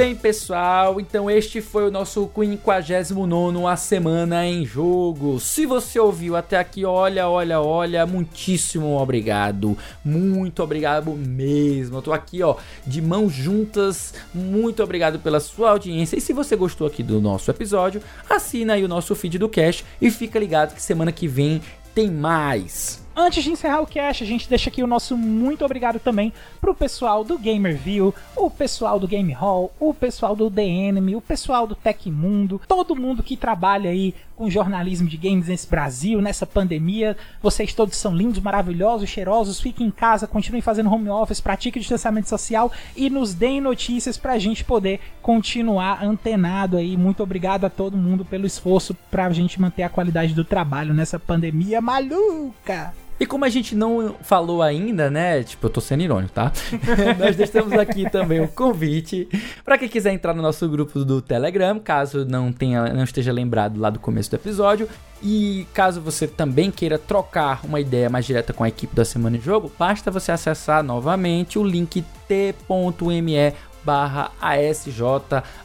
[0.00, 0.98] Bem, pessoal.
[0.98, 5.38] Então este foi o nosso 59 A Semana em Jogo.
[5.38, 9.76] Se você ouviu até aqui, olha, olha, olha, muitíssimo obrigado.
[10.02, 11.98] Muito obrigado mesmo.
[11.98, 14.14] Eu tô aqui, ó, de mãos juntas.
[14.32, 16.16] Muito obrigado pela sua audiência.
[16.16, 19.84] E se você gostou aqui do nosso episódio, assina aí o nosso feed do Cash
[20.00, 21.60] e fica ligado que semana que vem
[21.94, 23.04] tem mais.
[23.22, 26.74] Antes de encerrar o cast, a gente deixa aqui o nosso muito obrigado também pro
[26.74, 31.66] pessoal do Gamerview, o pessoal do Game Hall, o pessoal do The Enemy, o pessoal
[31.66, 37.14] do Tecmundo, todo mundo que trabalha aí com jornalismo de games nesse Brasil, nessa pandemia.
[37.42, 39.60] Vocês todos são lindos, maravilhosos, cheirosos.
[39.60, 44.38] Fiquem em casa, continuem fazendo home office, pratiquem distanciamento social e nos deem notícias pra
[44.38, 46.96] gente poder continuar antenado aí.
[46.96, 51.18] Muito obrigado a todo mundo pelo esforço pra gente manter a qualidade do trabalho nessa
[51.18, 52.94] pandemia maluca.
[53.20, 55.42] E como a gente não falou ainda, né?
[55.42, 56.50] Tipo, eu tô sendo irônico, tá?
[57.20, 59.28] Nós deixamos aqui também o convite
[59.62, 63.78] para quem quiser entrar no nosso grupo do Telegram, caso não tenha, não esteja lembrado
[63.78, 64.88] lá do começo do episódio.
[65.22, 69.36] E caso você também queira trocar uma ideia mais direta com a equipe da Semana
[69.36, 73.52] em Jogo, basta você acessar novamente o link t.me
[73.84, 75.02] barra ASJ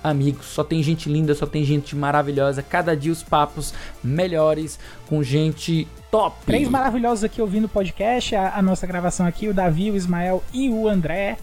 [0.03, 0.45] Amigos.
[0.47, 2.61] Só tem gente linda, só tem gente maravilhosa.
[2.61, 6.37] Cada dia os papos melhores com gente top.
[6.45, 10.43] Três maravilhosos aqui ouvindo o podcast, a, a nossa gravação aqui, o Davi, o Ismael
[10.53, 11.37] e o André.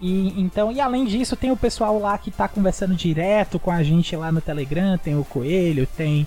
[0.00, 3.82] E, então, e além disso, tem o pessoal lá que tá conversando direto com a
[3.82, 6.26] gente lá no Telegram, tem o Coelho, tem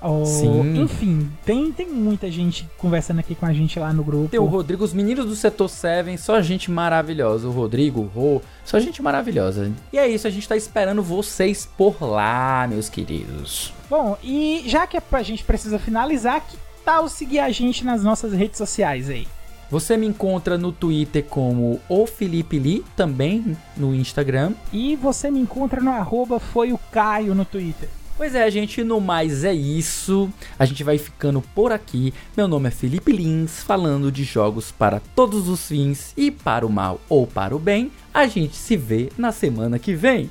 [0.00, 0.24] o.
[0.24, 0.82] Sim.
[0.82, 4.28] Enfim, tem, tem muita gente conversando aqui com a gente lá no grupo.
[4.28, 7.46] Tem o Rodrigo, os meninos do setor 7, só gente maravilhosa.
[7.46, 9.70] O Rodrigo, o Rô, só gente maravilhosa.
[9.92, 13.72] E é isso, a gente tá esperando vocês por lá, meus queridos.
[13.90, 18.32] Bom, e já que a gente precisa finalizar, que tal seguir a gente nas nossas
[18.32, 19.26] redes sociais aí?
[19.70, 24.52] Você me encontra no Twitter como o Felipe Lee, também no Instagram.
[24.72, 27.88] E você me encontra no arroba foi o Caio no Twitter.
[28.20, 30.28] Pois é, gente, no mais é isso.
[30.58, 32.12] A gente vai ficando por aqui.
[32.36, 36.70] Meu nome é Felipe Lins, falando de jogos para todos os fins e para o
[36.70, 37.90] mal ou para o bem.
[38.12, 40.30] A gente se vê na semana que vem.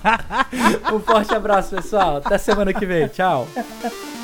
[0.94, 2.16] um forte abraço, pessoal.
[2.16, 3.06] Até semana que vem.
[3.08, 3.46] Tchau.